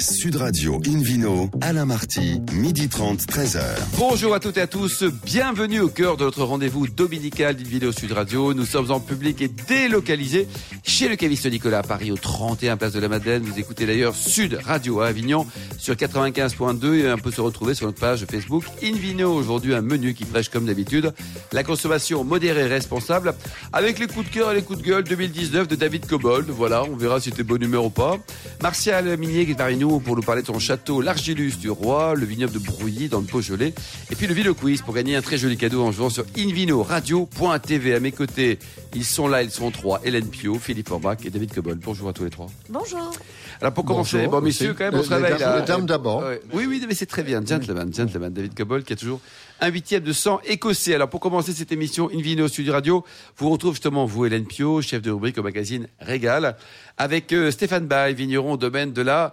Sud 0.00 0.36
Radio 0.36 0.80
Invino, 0.86 1.50
Alain 1.60 1.84
Marty, 1.84 2.40
midi 2.52 2.88
30, 2.88 3.20
13h. 3.20 3.60
Bonjour 3.96 4.32
à 4.32 4.38
toutes 4.38 4.56
et 4.56 4.60
à 4.60 4.68
tous, 4.68 5.02
bienvenue 5.24 5.80
au 5.80 5.88
cœur 5.88 6.16
de 6.16 6.22
notre 6.22 6.44
rendez-vous 6.44 6.86
dominical 6.86 7.56
d'Invino 7.56 7.90
Sud 7.90 8.12
Radio. 8.12 8.54
Nous 8.54 8.64
sommes 8.64 8.92
en 8.92 9.00
public 9.00 9.42
et 9.42 9.48
délocalisés 9.48 10.46
chez 10.84 11.08
le 11.08 11.16
caviste 11.16 11.50
Nicolas 11.50 11.80
à 11.80 11.82
Paris 11.82 12.12
au 12.12 12.16
31 12.16 12.76
Place 12.76 12.92
de 12.92 13.00
la 13.00 13.08
Madeleine. 13.08 13.42
Vous 13.42 13.58
écoutez 13.58 13.86
d'ailleurs 13.86 14.14
Sud 14.14 14.60
Radio 14.64 15.00
à 15.00 15.08
Avignon 15.08 15.46
sur 15.78 15.94
95.2 15.94 16.94
et 16.94 17.12
on 17.12 17.18
peut 17.18 17.32
se 17.32 17.40
retrouver 17.40 17.74
sur 17.74 17.86
notre 17.86 17.98
page 17.98 18.24
Facebook 18.30 18.64
Invino. 18.84 19.34
Aujourd'hui 19.34 19.74
un 19.74 19.82
menu 19.82 20.14
qui 20.14 20.24
prêche 20.24 20.48
comme 20.48 20.66
d'habitude 20.66 21.12
la 21.52 21.64
consommation 21.64 22.22
modérée 22.22 22.66
et 22.66 22.66
responsable 22.66 23.34
avec 23.72 23.98
les 23.98 24.06
coups 24.06 24.26
de 24.28 24.32
cœur 24.32 24.52
et 24.52 24.54
les 24.54 24.62
coups 24.62 24.78
de 24.78 24.84
gueule 24.84 25.02
2019 25.02 25.66
de 25.66 25.74
David 25.74 26.06
Cobold. 26.06 26.46
Voilà, 26.50 26.84
on 26.84 26.94
verra 26.94 27.18
si 27.20 27.30
c'était 27.30 27.42
bonne 27.42 27.62
humeur 27.62 27.84
ou 27.84 27.90
pas. 27.90 28.16
Martial 28.62 29.16
Minier 29.16 29.44
qui 29.44 29.52
est 29.52 29.54
parmi 29.56 29.76
nous 29.76 29.87
pour 29.96 30.16
nous 30.16 30.22
parler 30.22 30.42
de 30.42 30.46
son 30.46 30.58
château 30.58 31.00
l'Argilus 31.00 31.58
du 31.58 31.70
Roi, 31.70 32.14
le 32.14 32.26
vignoble 32.26 32.52
de 32.52 32.58
Brouilly 32.58 33.08
dans 33.08 33.20
le 33.20 33.24
Beaujolais, 33.24 33.72
et 34.10 34.14
puis 34.14 34.26
le 34.26 34.34
Vino 34.34 34.52
Quiz 34.54 34.82
pour 34.82 34.92
gagner 34.92 35.16
un 35.16 35.22
très 35.22 35.38
joli 35.38 35.56
cadeau 35.56 35.82
en 35.82 35.92
jouant 35.92 36.10
sur 36.10 36.24
invinoradio.tv. 36.36 37.94
À 37.94 38.00
mes 38.00 38.12
côtés, 38.12 38.58
ils 38.94 39.04
sont 39.04 39.28
là, 39.28 39.42
ils 39.42 39.50
sont 39.50 39.70
trois, 39.70 40.00
Hélène 40.04 40.28
Pio, 40.28 40.58
Philippe 40.58 40.90
Orbach 40.90 41.16
et 41.24 41.30
David 41.30 41.54
Cobol. 41.54 41.78
Bonjour 41.82 42.10
à 42.10 42.12
tous 42.12 42.24
les 42.24 42.30
trois. 42.30 42.48
Bonjour. 42.68 43.12
Alors 43.60 43.72
pour 43.72 43.84
commencer, 43.84 44.18
Bonjour, 44.18 44.32
bon 44.32 44.40
messieurs 44.40 44.74
quand 44.76 44.84
même, 44.84 44.94
on 44.94 45.02
se 45.02 45.12
réveille 45.12 45.38
là. 45.38 45.60
dames 45.62 45.86
d'abord. 45.86 46.22
Oui, 46.52 46.66
oui, 46.68 46.84
mais 46.86 46.94
c'est 46.94 47.06
très 47.06 47.24
bien, 47.24 47.44
gentleman, 47.44 47.92
gentleman. 47.92 48.32
David 48.32 48.54
Cobol 48.54 48.84
qui 48.84 48.92
a 48.92 48.96
toujours 48.96 49.20
un 49.60 49.68
huitième 49.68 50.04
de 50.04 50.12
sang 50.12 50.40
écossais. 50.44 50.94
Alors 50.94 51.08
pour 51.08 51.18
commencer 51.18 51.52
cette 51.52 51.72
émission 51.72 52.08
Invino 52.14 52.46
Studio 52.46 52.72
Radio, 52.72 53.04
vous 53.36 53.50
retrouve 53.50 53.72
justement 53.74 54.06
vous, 54.06 54.26
Hélène 54.26 54.46
Pio, 54.46 54.80
chef 54.82 55.02
de 55.02 55.10
rubrique 55.10 55.38
au 55.38 55.42
magazine 55.42 55.88
Régal, 55.98 56.56
avec 56.96 57.32
euh, 57.32 57.50
Stéphane 57.50 57.86
Bay, 57.86 58.12
vigneron 58.12 58.52
au 58.52 58.56
domaine 58.56 58.92
de 58.92 59.02
la 59.02 59.32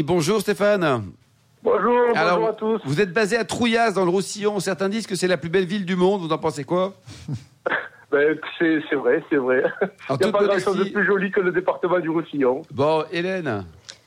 Bonjour 0.00 0.40
Stéphane. 0.40 1.12
Bonjour, 1.62 2.16
Alors, 2.16 2.36
bonjour 2.38 2.48
à 2.48 2.52
tous. 2.54 2.80
Vous 2.86 3.00
êtes 3.00 3.12
basé 3.12 3.36
à 3.36 3.44
Trouillas 3.44 3.92
dans 3.92 4.04
le 4.04 4.10
Roussillon. 4.10 4.58
Certains 4.58 4.88
disent 4.88 5.06
que 5.06 5.14
c'est 5.14 5.28
la 5.28 5.36
plus 5.36 5.50
belle 5.50 5.66
ville 5.66 5.84
du 5.84 5.96
monde. 5.96 6.22
Vous 6.22 6.32
en 6.32 6.38
pensez 6.38 6.64
quoi? 6.64 6.94
Ben, 8.10 8.38
c'est 8.58 8.94
vrai, 8.94 9.24
c'est 9.30 9.36
vrai. 9.36 9.62
Il 10.10 10.16
n'y 10.20 10.26
a 10.26 10.32
pas 10.32 10.44
grand-chose 10.44 10.76
de 10.76 10.84
plus 10.84 11.06
joli 11.06 11.30
que 11.30 11.40
le 11.40 11.50
département 11.50 11.98
du 11.98 12.10
Roussillon. 12.10 12.60
Bon, 12.70 13.04
Hélène. 13.10 13.64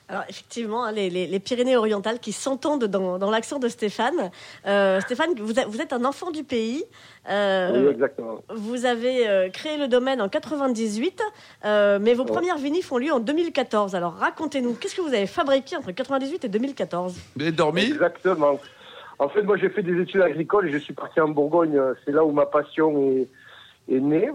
Alors 0.08 0.24
effectivement, 0.30 0.84
hein, 0.86 0.92
les, 0.92 1.10
les- 1.10 1.26
les 1.26 1.40
Pyrénées-Orientales 1.40 2.20
qui 2.20 2.32
s'entendent 2.32 2.84
dans, 2.86 3.18
dans 3.18 3.32
l'accent 3.32 3.58
de 3.58 3.68
Stéphane. 3.68 4.30
Euh, 4.68 5.02
Stéphane, 5.02 5.32
vous, 5.40 5.60
êtes- 5.60 5.68
vous 5.68 5.82
êtes 5.82 5.94
un 5.94 6.06
enfant 6.06 6.30
du 6.30 6.44
pays. 6.44 6.84
Euh, 7.28 7.72
Oui, 7.88 7.92
exactement. 7.94 8.44
vous 8.56 8.86
avez 8.86 9.28
euh, 9.28 9.50
créé 9.50 9.78
le 9.78 9.88
domaine 9.88 10.22
en 10.22 10.30
98, 10.30 11.24
euh, 11.66 11.98
mais 12.00 12.14
vos 12.14 12.24
Ouais. 12.24 12.32
premières 12.32 12.58
vignes 12.60 12.80
ont 12.92 12.98
lieu 13.00 13.12
en 13.12 13.20
2014. 13.20 13.96
Alors 13.96 14.14
racontez-nous, 14.14 14.74
qu'est-ce 14.76 14.96
que 14.96 15.02
vous 15.02 15.08
avez 15.14 15.26
fabriqué 15.26 15.76
entre 15.76 15.92
98 15.92 16.46
et 16.46 16.50
2014 16.50 17.16
Vous 17.36 17.42
avez 17.42 17.52
dormi? 17.52 17.82
Exactement. 17.86 18.60
En 19.18 19.30
fait, 19.30 19.42
moi, 19.42 19.58
j'ai 19.58 19.70
fait 19.70 19.82
des 19.82 20.00
études 20.02 20.22
agricoles 20.22 20.68
et 20.68 20.72
je 20.72 20.78
suis 20.78 20.94
parti 20.94 21.20
en 21.20 21.30
Bourgogne. 21.30 21.82
C'est 22.06 22.12
là 22.12 22.24
où 22.24 22.32
ma 22.32 22.46
passion 22.46 23.02
est, 23.02 23.28
est 23.96 24.00
née. 24.00 24.30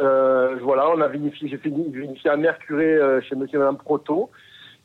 Euh, 0.00 0.56
voilà, 0.62 0.88
on 0.90 1.00
a 1.00 1.08
vinifié, 1.08 1.48
j'ai 1.48 1.56
fini 1.58 1.88
vinifié 1.90 2.30
à 2.30 2.36
Mercuré 2.36 2.84
euh, 2.84 3.20
chez 3.22 3.34
Monsieur 3.34 3.56
et 3.56 3.60
Madame 3.60 3.78
Proto. 3.78 4.30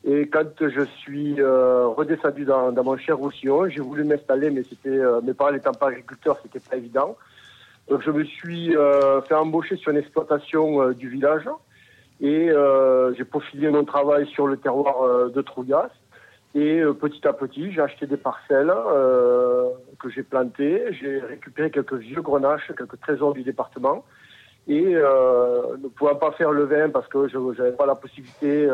Et 0.04 0.28
quand 0.28 0.66
je 0.66 0.84
suis 1.00 1.40
euh, 1.40 1.88
redescendu 1.88 2.44
dans, 2.44 2.72
dans 2.72 2.84
mon 2.84 2.96
cher 2.96 3.18
Roussillon, 3.18 3.68
j'ai 3.68 3.80
voulu 3.82 4.02
m'installer, 4.04 4.50
mais 4.50 4.62
c'était 4.62 4.88
euh, 4.88 5.20
mes 5.20 5.34
parents 5.34 5.52
n'étant 5.52 5.72
pas 5.72 5.88
agriculteurs, 5.88 6.38
c'était 6.42 6.60
pas 6.60 6.76
évident. 6.76 7.16
Donc 7.88 8.02
je 8.02 8.10
me 8.10 8.24
suis 8.24 8.74
euh, 8.76 9.20
fait 9.22 9.34
embaucher 9.34 9.76
sur 9.76 9.90
une 9.90 9.98
exploitation 9.98 10.80
euh, 10.80 10.94
du 10.94 11.08
village 11.08 11.48
et 12.20 12.50
euh, 12.50 13.12
j'ai 13.14 13.24
profilé 13.24 13.68
mon 13.68 13.84
travail 13.84 14.26
sur 14.28 14.46
le 14.46 14.56
terroir 14.56 15.02
euh, 15.02 15.28
de 15.28 15.42
Trouillas. 15.42 15.90
Et 16.54 16.82
petit 17.00 17.26
à 17.28 17.32
petit, 17.32 17.70
j'ai 17.70 17.80
acheté 17.80 18.06
des 18.06 18.16
parcelles 18.16 18.72
que 20.00 20.10
j'ai 20.10 20.24
plantées. 20.24 20.82
J'ai 21.00 21.20
récupéré 21.20 21.70
quelques 21.70 21.94
vieux 21.94 22.22
grenaches, 22.22 22.72
quelques 22.76 22.98
trésors 22.98 23.34
du 23.34 23.44
département. 23.44 24.04
Et 24.66 24.82
ne 24.82 25.88
pouvant 25.94 26.16
pas 26.16 26.32
faire 26.32 26.50
le 26.50 26.64
vin 26.64 26.90
parce 26.90 27.06
que 27.06 27.28
je 27.28 27.38
n'avais 27.38 27.76
pas 27.76 27.86
la 27.86 27.94
possibilité, 27.94 28.68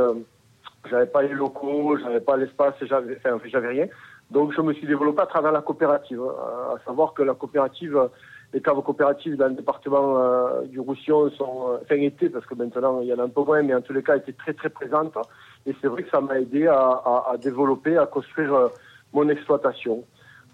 j'avais 0.90 1.06
pas 1.06 1.22
les 1.22 1.34
locaux, 1.34 1.96
j'avais 1.98 2.20
pas 2.20 2.36
l'espace, 2.36 2.74
j'avais, 2.82 3.16
enfin, 3.16 3.38
j'avais 3.46 3.68
rien. 3.68 3.86
Donc 4.30 4.52
je 4.52 4.60
me 4.60 4.72
suis 4.72 4.86
développé 4.86 5.22
à 5.22 5.26
travers 5.26 5.52
la 5.52 5.62
coopérative. 5.62 6.20
Euh, 6.20 6.74
à 6.74 6.78
savoir 6.84 7.14
que 7.14 7.22
la 7.22 7.34
coopérative, 7.34 8.08
les 8.52 8.60
caves 8.60 8.82
coopératives 8.82 9.36
dans 9.36 9.48
le 9.48 9.54
département 9.54 10.18
euh, 10.18 10.62
du 10.62 10.80
Roussillon 10.80 11.30
sont, 11.30 11.70
euh, 11.70 11.78
enfin 11.82 11.96
étaient, 11.96 12.28
parce 12.28 12.46
que 12.46 12.54
maintenant 12.54 13.00
il 13.00 13.08
y 13.08 13.14
en 13.14 13.18
a 13.18 13.24
un 13.24 13.28
peu 13.28 13.42
moins, 13.42 13.62
mais 13.62 13.74
en 13.74 13.80
tous 13.80 13.92
les 13.92 14.02
cas 14.02 14.16
étaient 14.16 14.32
très 14.32 14.52
très 14.52 14.70
présentes. 14.70 15.16
Et 15.64 15.74
c'est 15.80 15.88
vrai 15.88 16.02
que 16.02 16.10
ça 16.10 16.20
m'a 16.20 16.40
aidé 16.40 16.66
à, 16.66 17.34
développer, 17.40 17.96
à 17.98 18.06
construire 18.06 18.70
mon 19.12 19.28
exploitation. 19.28 20.04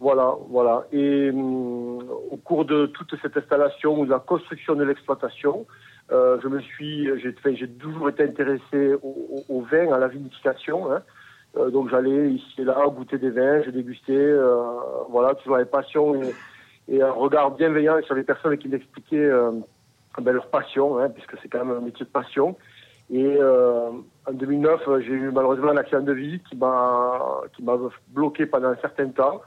Voilà, 0.01 0.35
voilà. 0.49 0.85
Et 0.91 1.31
hum, 1.31 2.03
au 2.31 2.37
cours 2.37 2.65
de 2.65 2.87
toute 2.87 3.15
cette 3.23 3.37
installation 3.37 4.01
ou 4.01 4.05
de 4.05 4.11
la 4.11 4.19
construction 4.19 4.75
de 4.75 4.85
l'exploitation, 4.85 5.67
euh, 6.13 6.39
je 6.43 6.49
me 6.49 6.61
suis, 6.61 7.09
j'ai, 7.21 7.69
toujours 7.69 8.11
été 8.11 8.25
intéressé 8.25 8.95
au, 9.03 9.61
vin, 9.63 9.93
à 9.93 9.99
la 9.99 10.09
vinification. 10.09 10.93
Hein. 10.93 11.03
Euh, 11.57 11.71
donc 11.71 11.91
j'allais 11.91 12.31
ici 12.31 12.55
et 12.59 12.65
là 12.65 12.87
goûter 12.89 13.19
des 13.19 13.31
vins, 13.31 13.63
je 13.63 13.71
dégustais, 13.71 14.13
euh, 14.13 14.73
voilà, 15.11 15.35
toujours 15.35 15.57
avec 15.57 15.71
passion 15.71 16.23
et, 16.23 16.35
et 16.89 17.03
un 17.03 17.11
regard 17.11 17.53
bienveillant 17.53 18.01
sur 18.03 18.15
les 18.15 18.23
personnes 18.25 18.57
qui 18.59 18.69
m'expliquaient 18.69 19.31
ben, 20.21 20.33
leur 20.33 20.49
passion, 20.49 20.99
hein, 20.99 21.09
puisque 21.11 21.35
c'est 21.41 21.49
quand 21.49 21.65
même 21.65 21.77
un 21.77 21.81
métier 21.81 22.05
de 22.05 22.11
passion. 22.11 22.57
Et 23.11 23.39
en 23.43 24.33
2009, 24.33 24.89
euh, 24.89 25.01
j'ai 25.01 25.13
eu 25.13 25.31
malheureusement 25.31 25.71
un 25.71 25.77
accident 25.77 26.03
de 26.03 26.13
vie 26.13 26.41
qui 26.49 26.57
m'a 26.57 27.19
bloqué 28.09 28.47
pendant 28.47 28.69
un 28.69 28.77
certain 28.77 29.09
temps. 29.09 29.43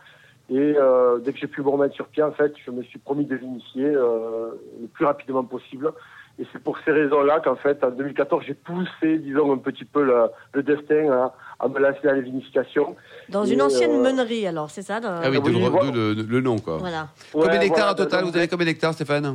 Et 0.50 0.76
dès 1.24 1.34
que 1.34 1.40
j'ai 1.40 1.48
pu 1.48 1.62
me 1.62 1.70
remettre 1.70 1.96
sur 1.96 2.08
pied, 2.08 2.22
en 2.22 2.32
fait, 2.32 2.54
je 2.64 2.70
me 2.70 2.84
suis 2.84 3.00
promis 3.00 3.26
de 3.26 3.36
l'initier 3.36 3.90
le 3.90 4.88
plus 4.94 5.06
rapidement 5.06 5.44
possible. 5.44 5.92
Et 6.38 6.46
c'est 6.52 6.62
pour 6.62 6.78
ces 6.84 6.92
raisons-là 6.92 7.40
qu'en 7.40 7.56
fait, 7.56 7.82
en 7.84 7.92
2014, 7.92 8.44
j'ai 8.46 8.56
poussé, 8.56 9.20
disons, 9.20 9.54
un 9.54 9.58
petit 9.58 9.86
peu 9.86 10.04
le, 10.04 10.26
le 10.54 10.64
destin 10.64 11.10
à, 11.12 11.34
à 11.60 11.68
me 11.70 11.80
lancer 11.80 12.00
dans 12.04 12.12
les 12.12 12.22
vinifications. 12.24 12.96
Dans 13.30 13.46
Et, 13.46 13.54
une 13.54 13.62
ancienne 13.62 13.92
euh, 13.92 14.04
meunerie, 14.04 14.46
alors, 14.46 14.70
c'est 14.70 14.82
ça 14.82 15.00
dans- 15.00 15.16
Ah 15.24 15.30
oui, 15.30 15.38
oui, 15.42 15.54
d'où 15.54 16.26
le- 16.28 16.42
nom 16.42 16.60
quoi. 16.60 16.78
Voilà. 16.78 17.08
Combien 17.32 17.52
Ouais, 17.52 17.60
d'hectares 17.60 17.78
voilà, 17.88 17.92
au 17.94 17.96
total 17.96 18.24
donc, 18.24 18.32
Vous 18.34 18.38
avez 18.38 18.48
combien 18.50 18.66
d'hectares 18.66 18.94
Stéphane 18.94 19.24
Là, 19.24 19.34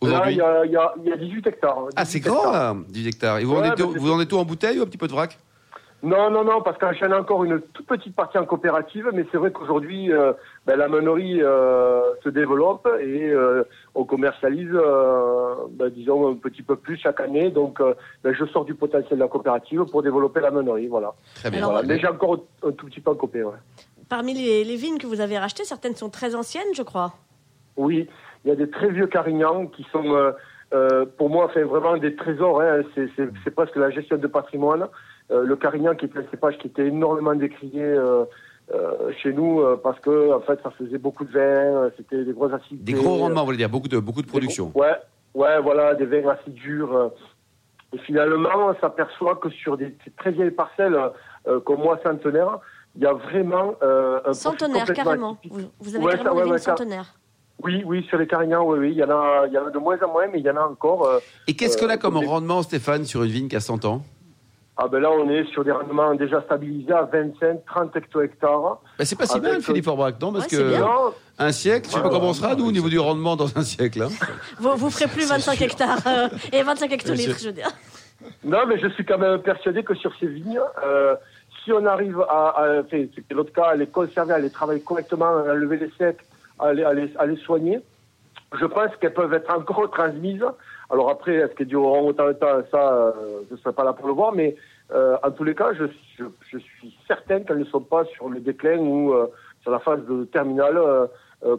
Aujourd'hui 0.00 0.32
il 0.34 0.38
y 0.38 0.40
a, 0.40 0.64
il 0.64 0.70
y, 0.72 0.76
a, 0.76 0.94
il 1.04 1.10
y 1.10 1.12
a 1.12 1.16
18 1.16 1.46
hectares. 1.48 1.78
Ah, 1.96 2.04
c'est 2.06 2.20
18 2.20 2.30
grand 2.30 2.50
là 2.52 2.74
10 2.88 3.08
hectares. 3.08 3.38
Et 3.38 3.44
vous, 3.44 3.54
Ouais, 3.54 3.68
vendez 3.68 3.82
tout, 3.82 3.92
c'est- 3.92 3.98
vous 3.98 4.06
vendez 4.06 4.26
tout 4.26 4.38
en 4.38 4.44
bouteille 4.44 4.78
ou 4.78 4.82
un 4.82 4.86
petit 4.86 4.96
peu 4.96 5.06
de 5.08 5.12
vrac? 5.12 5.36
Non, 6.00 6.30
non, 6.30 6.44
non, 6.44 6.62
parce 6.62 6.78
qu'en 6.78 6.92
ai 6.92 7.12
encore 7.12 7.42
une 7.42 7.60
toute 7.60 7.86
petite 7.86 8.14
partie 8.14 8.38
en 8.38 8.44
coopérative, 8.44 9.10
mais 9.12 9.26
c'est 9.32 9.36
vrai 9.36 9.50
qu'aujourd'hui, 9.50 10.12
euh, 10.12 10.32
ben, 10.64 10.76
la 10.76 10.86
meunerie 10.86 11.42
euh, 11.42 12.02
se 12.22 12.28
développe 12.28 12.88
et 13.00 13.30
euh, 13.30 13.64
on 13.96 14.04
commercialise, 14.04 14.70
euh, 14.72 15.54
ben, 15.70 15.90
disons, 15.90 16.30
un 16.30 16.34
petit 16.36 16.62
peu 16.62 16.76
plus 16.76 16.96
chaque 16.98 17.18
année. 17.18 17.50
Donc, 17.50 17.80
euh, 17.80 17.94
ben, 18.22 18.32
je 18.32 18.44
sors 18.46 18.64
du 18.64 18.74
potentiel 18.74 19.18
de 19.18 19.24
la 19.24 19.28
coopérative 19.28 19.86
pour 19.86 20.04
développer 20.04 20.38
la 20.40 20.52
meunerie, 20.52 20.86
voilà. 20.86 21.14
Très 21.34 21.50
bien. 21.50 21.58
Alors, 21.58 21.72
Voilà. 21.72 21.88
Mais 21.88 21.98
j'ai 21.98 22.06
encore 22.06 22.44
un 22.64 22.70
tout 22.70 22.86
petit 22.86 23.00
peu 23.00 23.10
en 23.10 23.16
coopé, 23.16 23.42
ouais. 23.42 23.54
Parmi 24.08 24.34
les, 24.34 24.62
les 24.62 24.76
vignes 24.76 24.98
que 24.98 25.06
vous 25.08 25.20
avez 25.20 25.36
rachetées, 25.36 25.64
certaines 25.64 25.96
sont 25.96 26.10
très 26.10 26.36
anciennes, 26.36 26.74
je 26.74 26.82
crois. 26.82 27.12
Oui, 27.76 28.08
il 28.44 28.48
y 28.48 28.52
a 28.52 28.56
des 28.56 28.70
très 28.70 28.88
vieux 28.90 29.08
carignans 29.08 29.66
qui 29.66 29.84
sont, 29.90 30.16
euh, 30.74 31.06
pour 31.16 31.30
moi, 31.30 31.46
enfin, 31.46 31.64
vraiment 31.64 31.96
des 31.96 32.14
trésors. 32.14 32.60
Hein. 32.60 32.82
C'est, 32.94 33.08
c'est, 33.16 33.50
presque 33.50 33.76
la 33.76 33.90
gestion 33.90 34.16
de 34.18 34.26
patrimoine. 34.26 34.86
Euh, 35.30 35.44
le 35.44 35.56
carignan, 35.56 35.94
qui 35.94 36.06
était 36.06 36.18
un 36.18 36.30
cépage 36.30 36.56
qui 36.58 36.68
était 36.68 36.86
énormément 36.86 37.34
décrié 37.34 37.82
euh, 37.82 38.24
euh, 38.74 39.12
chez 39.22 39.32
nous, 39.32 39.60
euh, 39.60 39.80
parce 39.82 39.98
que 40.00 40.32
en 40.34 40.40
fait, 40.40 40.58
ça 40.62 40.70
faisait 40.70 40.98
beaucoup 40.98 41.24
de 41.24 41.32
vin, 41.32 41.90
c'était 41.96 42.24
des 42.24 42.32
gros 42.32 42.52
acides. 42.52 42.82
Des 42.84 42.92
gros 42.94 43.16
rendements, 43.16 43.40
vous 43.40 43.46
voulez 43.46 43.58
dire, 43.58 43.68
beaucoup 43.70 43.88
de, 43.88 43.98
beaucoup 43.98 44.22
de 44.22 44.26
production. 44.26 44.72
Ouais, 44.74 44.96
ouais, 45.34 45.60
voilà, 45.60 45.94
des 45.94 46.06
vins 46.06 46.28
assez 46.30 46.50
durs. 46.50 46.94
euh. 46.96 47.08
Et 47.94 47.98
finalement, 47.98 48.68
on 48.68 48.74
s'aperçoit 48.80 49.36
que 49.36 49.48
sur 49.48 49.76
des, 49.78 49.96
très 50.18 50.30
vieilles 50.30 50.50
parcelles, 50.50 50.98
euh, 51.46 51.60
comme 51.60 51.80
moi, 51.80 51.98
centenaire, 52.04 52.58
il 52.96 53.02
y 53.02 53.06
a 53.06 53.14
vraiment 53.14 53.74
euh, 53.82 54.20
un 54.26 54.32
Centenaire, 54.34 54.84
carrément. 54.92 55.32
atypique. 55.32 55.52
Vous, 55.52 55.70
vous 55.80 55.96
avez 55.96 56.04
Ouais, 56.04 56.12
carrément 56.12 56.30
ça, 56.30 56.34
ouais, 56.34 56.40
des 56.40 56.44
vignes 56.44 56.52
ouais, 56.52 56.58
ça. 56.58 56.74
Oui, 57.62 57.82
oui, 57.84 58.04
sur 58.08 58.18
les 58.18 58.26
carignans, 58.26 58.64
oui, 58.64 58.78
oui. 58.78 58.88
Il 58.92 58.98
y 58.98 59.04
en 59.04 59.10
a, 59.10 59.46
il 59.48 59.52
y 59.52 59.58
en 59.58 59.66
a 59.66 59.70
de 59.70 59.78
moins 59.78 59.98
en 60.02 60.12
moins, 60.12 60.26
mais 60.32 60.38
il 60.38 60.44
y 60.46 60.50
en 60.50 60.56
a 60.56 60.62
encore. 60.62 61.06
euh, 61.06 61.18
Et 61.48 61.54
qu'est-ce 61.54 61.76
qu'on 61.76 61.88
a 61.88 61.94
Euh, 61.94 61.96
comme 61.96 62.16
rendement, 62.18 62.62
Stéphane, 62.62 63.04
sur 63.04 63.24
une 63.24 63.30
vigne 63.30 63.48
qui 63.48 63.56
a 63.56 63.60
100 63.60 63.84
ans? 63.84 64.02
Ah 64.80 64.86
ben 64.86 65.00
là, 65.00 65.10
on 65.10 65.28
est 65.28 65.44
sur 65.46 65.64
des 65.64 65.72
rendements 65.72 66.14
déjà 66.14 66.40
stabilisés 66.42 66.92
à 66.92 67.02
25, 67.02 67.64
30 67.66 67.96
hecto-hectares. 67.96 68.78
Ben, 68.96 69.04
C'est 69.04 69.16
pas 69.18 69.26
si 69.26 69.40
mal, 69.40 69.60
Philippe 69.60 69.88
Orbach, 69.88 70.14
non? 70.20 70.32
Parce 70.32 70.44
Ouais, 70.44 70.50
que 70.56 70.68
bien. 70.68 70.80
Non, 70.82 71.12
un 71.40 71.50
siècle, 71.50 71.88
je 71.90 71.94
sais 71.96 72.00
pas 72.00 72.08
comment 72.10 72.28
on 72.28 72.32
sera, 72.32 72.54
nous, 72.54 72.68
au 72.68 72.70
niveau 72.70 72.88
du 72.88 73.00
rendement 73.00 73.34
dans 73.34 73.58
un 73.58 73.62
siècle. 73.62 74.02
hein. 74.02 74.08
Vous, 74.60 74.76
vous 74.76 74.90
ferez 74.90 75.08
plus 75.08 75.28
25 75.28 75.60
hectares 75.62 75.98
euh, 76.06 76.28
et 76.52 76.62
25 76.62 76.92
hectolitres, 76.92 77.38
je 77.40 77.46
veux 77.46 77.52
dire. 77.54 77.70
non, 78.44 78.66
mais 78.68 78.78
je 78.78 78.86
suis 78.90 79.04
quand 79.04 79.18
même 79.18 79.42
persuadé 79.42 79.82
que 79.82 79.94
sur 79.96 80.12
ces 80.20 80.28
vignes, 80.28 80.60
euh, 80.86 81.16
si 81.64 81.72
on 81.72 81.84
arrive 81.84 82.20
à, 82.28 82.48
à 82.56 82.82
c'est 82.88 83.10
l'autre 83.32 83.52
cas, 83.52 83.70
à 83.70 83.74
les 83.74 83.88
conserver, 83.88 84.34
à 84.34 84.38
les 84.38 84.50
travailler 84.50 84.80
correctement, 84.80 85.38
à 85.38 85.54
lever 85.54 85.78
les 85.78 85.90
secs, 85.98 86.18
à 86.58 86.72
les, 86.72 86.84
à 86.84 86.92
les, 86.92 87.10
à 87.16 87.26
les 87.26 87.36
soigner, 87.36 87.80
je 88.58 88.64
pense 88.64 88.94
qu'elles 89.00 89.14
peuvent 89.14 89.32
être 89.32 89.52
encore 89.54 89.90
transmises. 89.92 90.44
Alors 90.90 91.10
après, 91.10 91.34
est-ce 91.34 91.54
qu'elles 91.54 91.68
dureront 91.68 92.08
autant 92.08 92.28
de 92.28 92.32
temps? 92.32 92.60
Ça, 92.70 92.92
euh, 92.92 93.12
je 93.48 93.54
ne 93.54 93.58
serai 93.60 93.72
pas 93.72 93.84
là 93.84 93.92
pour 93.92 94.08
le 94.08 94.14
voir, 94.14 94.32
mais 94.32 94.56
euh, 94.92 95.16
en 95.22 95.30
tous 95.30 95.44
les 95.44 95.54
cas, 95.54 95.72
je, 95.74 95.84
je, 96.18 96.24
je 96.50 96.58
suis 96.58 96.96
certain 97.06 97.40
qu'elles 97.40 97.58
ne 97.58 97.64
sont 97.64 97.80
pas 97.80 98.04
sur 98.06 98.28
le 98.28 98.40
déclin 98.40 98.78
ou 98.78 99.14
sur 99.62 99.70
la 99.70 99.78
phase 99.80 100.00
de 100.08 100.24
terminale. 100.24 100.80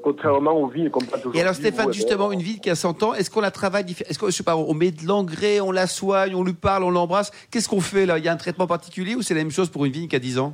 contrairement 0.04 0.54
aux 0.54 0.68
vignes 0.68 0.90
qu'on 0.90 1.00
aujourd'hui. 1.00 1.40
Et 1.40 1.42
alors 1.42 1.54
Stéphane, 1.54 1.94
justement, 1.94 2.32
une 2.32 2.42
vigne 2.42 2.60
qui 2.60 2.70
a 2.70 2.76
100 2.76 3.04
ans, 3.04 3.14
est-ce 3.14 3.30
qu'on 3.30 3.40
la 3.42 3.52
travaille 3.52 3.86
Est-ce 3.92 4.18
que 4.18 4.26
je 4.26 4.32
sais 4.32 4.44
pas, 4.44 4.58
on 4.58 4.74
met 4.74 4.92
de 4.92 5.06
l'engrais, 5.06 5.60
on 5.60 5.72
la 5.72 5.86
soigne, 5.86 6.34
on 6.36 6.44
lui 6.44 6.54
parle, 6.54 6.84
on 6.84 6.90
l'embrasse? 6.92 7.32
Qu'est-ce 7.52 7.70
qu'on 7.70 7.82
fait 7.82 8.06
là? 8.06 8.18
Il 8.18 8.26
y 8.26 8.28
a 8.28 8.34
un 8.34 8.38
traitement 8.38 8.68
particulier 8.68 9.16
ou 9.16 9.22
c'est 9.22 9.36
la 9.36 9.42
même 9.42 9.52
chose 9.52 9.70
pour 9.70 9.86
une 9.86 9.92
vigne 9.92 10.08
qui 10.08 10.16
a 10.16 10.20
10 10.20 10.40
ans? 10.40 10.54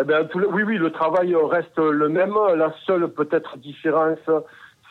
Eh 0.00 0.04
bien, 0.04 0.28
oui, 0.34 0.62
oui, 0.62 0.76
le 0.76 0.90
travail 0.90 1.34
reste 1.34 1.78
le 1.78 2.08
même. 2.08 2.34
La 2.56 2.72
seule 2.86 3.08
peut-être 3.08 3.58
différence, 3.58 4.18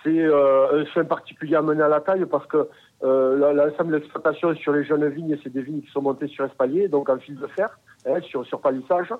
c'est 0.03 0.19
euh, 0.19 0.81
un 0.81 0.85
soin 0.87 1.05
particulier 1.05 1.55
à 1.55 1.61
mener 1.61 1.81
à 1.81 1.87
la 1.87 2.01
taille 2.01 2.25
parce 2.25 2.45
que 2.47 2.67
euh, 3.03 3.53
l'ensemble 3.53 3.91
de 3.91 3.97
l'exploitation 3.97 4.53
sur 4.55 4.73
les 4.73 4.83
jeunes 4.83 5.07
vignes, 5.07 5.37
c'est 5.43 5.53
des 5.53 5.61
vignes 5.61 5.81
qui 5.81 5.91
sont 5.91 6.01
montées 6.01 6.27
sur 6.27 6.43
espalier, 6.43 6.89
donc 6.89 7.09
en 7.09 7.17
fil 7.19 7.35
de 7.37 7.47
fer, 7.47 7.79
hein, 8.05 8.19
sur, 8.21 8.59
palissage. 8.59 9.13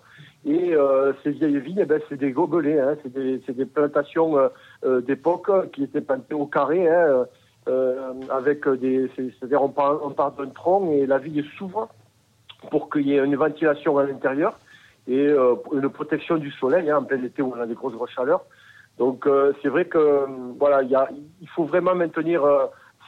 Et 0.46 0.76
euh, 0.76 1.14
ces 1.24 1.32
vieilles 1.32 1.60
vignes, 1.60 1.80
eh 1.82 1.86
ben, 1.86 2.02
c'est 2.10 2.18
des 2.18 2.32
gobelets, 2.32 2.80
hein, 2.80 2.96
c'est 3.02 3.14
des, 3.14 3.38
des, 3.38 3.66
plantations 3.66 4.36
d'époque 4.84 5.72
qui 5.72 5.84
étaient 5.84 6.02
plantées 6.02 6.36
au 6.36 6.48
carré, 6.48 6.90
hein, 6.90 7.26
avec 8.30 8.68
des, 8.68 9.10
c'est-à-dire 9.16 9.62
on 9.62 9.70
part, 9.70 10.00
on 10.04 10.12
part 10.12 10.32
d'un 10.34 10.50
tronc 10.50 10.92
et 10.92 11.06
la 11.06 11.18
vigne 11.18 11.44
s'ouvre 11.58 11.88
pour 12.72 12.90
qu'il 12.90 13.08
y 13.08 13.14
ait 13.14 13.24
une 13.24 13.36
ventilation 13.36 13.98
à 13.98 14.04
l'intérieur 14.04 14.58
et 15.08 15.30
une 15.72 15.90
protection 15.90 16.38
du 16.38 16.52
soleil 16.52 16.90
hein, 16.90 16.98
en 16.98 17.04
plein 17.04 17.24
été 17.24 17.42
où 17.42 17.54
on 17.56 17.62
a 17.62 17.66
des 17.66 17.76
grosses 17.76 17.94
grosses 17.94 18.12
chaleurs. 18.12 18.44
Donc 18.98 19.28
c'est 19.62 19.70
vrai 19.70 19.86
que 19.86 20.26
voilà, 20.60 20.82
il, 20.82 20.90
y 20.90 20.96
a, 20.96 21.08
il 21.42 21.48
faut 21.50 21.66
vraiment 21.66 21.96
maintenir 21.96 22.42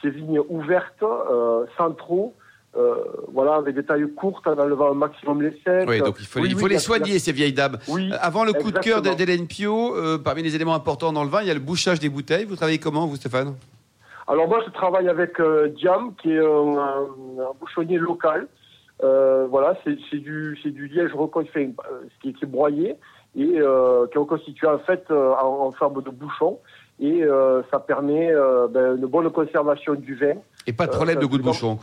ces 0.02 0.10
vignes 0.10 0.40
ouvertes, 0.48 1.02
euh, 1.02 1.66
sans 1.76 1.92
trop, 1.92 2.34
euh, 2.76 2.94
voilà, 3.32 3.54
avec 3.54 3.74
des 3.74 3.84
tailles 3.84 4.08
courtes, 4.14 4.46
en 4.46 4.58
enlevant 4.58 4.92
un 4.92 4.94
maximum 4.94 5.42
les 5.42 5.52
secs. 5.64 5.88
Oui, 5.88 6.00
donc 6.00 6.16
il 6.20 6.26
faut, 6.26 6.44
il 6.44 6.56
faut 6.56 6.66
les 6.66 6.78
soigner, 6.78 7.18
ces 7.18 7.32
vieilles 7.32 7.52
dames. 7.52 7.78
Oui, 7.88 8.10
euh, 8.12 8.16
Avant 8.20 8.44
le 8.44 8.52
coup 8.52 8.70
de 8.70 8.78
cœur 8.78 9.02
d'Hélène 9.02 9.46
Pio, 9.46 9.94
parmi 10.24 10.42
les 10.42 10.54
éléments 10.54 10.74
importants 10.74 11.12
dans 11.12 11.24
le 11.24 11.30
vin, 11.30 11.42
il 11.42 11.48
y 11.48 11.50
a 11.50 11.54
le 11.54 11.60
bouchage 11.60 12.00
des 12.00 12.08
bouteilles. 12.08 12.44
Vous 12.44 12.56
travaillez 12.56 12.78
comment, 12.78 13.06
vous, 13.06 13.16
Stéphane? 13.16 13.54
Alors 14.28 14.46
moi, 14.46 14.60
je 14.64 14.70
travaille 14.70 15.08
avec 15.08 15.40
Diam, 15.76 16.14
qui 16.20 16.32
est 16.32 16.38
un, 16.38 17.08
bouchonnier 17.60 17.98
local. 17.98 18.46
Voilà, 19.00 19.76
c'est 19.84 20.16
du, 20.16 20.58
du 20.64 20.88
liège 20.88 21.12
reconstitué, 21.14 21.74
ce 22.22 22.28
qui 22.30 22.36
est 22.42 22.46
broyé 22.46 22.96
et 23.36 23.46
qui 23.46 23.56
est 23.56 24.18
reconstitué 24.18 24.66
en 24.66 24.78
fait 24.80 25.10
en 25.10 25.70
forme 25.72 26.02
de 26.02 26.10
bouchon 26.10 26.58
et 27.00 27.24
euh, 27.24 27.62
ça 27.70 27.80
permet 27.80 28.30
euh, 28.30 28.68
ben, 28.68 28.96
une 28.96 29.06
bonne 29.06 29.30
conservation 29.30 29.94
du 29.94 30.14
vin. 30.14 30.34
Et 30.66 30.72
pas 30.72 30.86
de 30.86 30.92
problème 30.92 31.18
de 31.18 31.26
goût 31.26 31.38
de 31.38 31.42
bouchon 31.42 31.78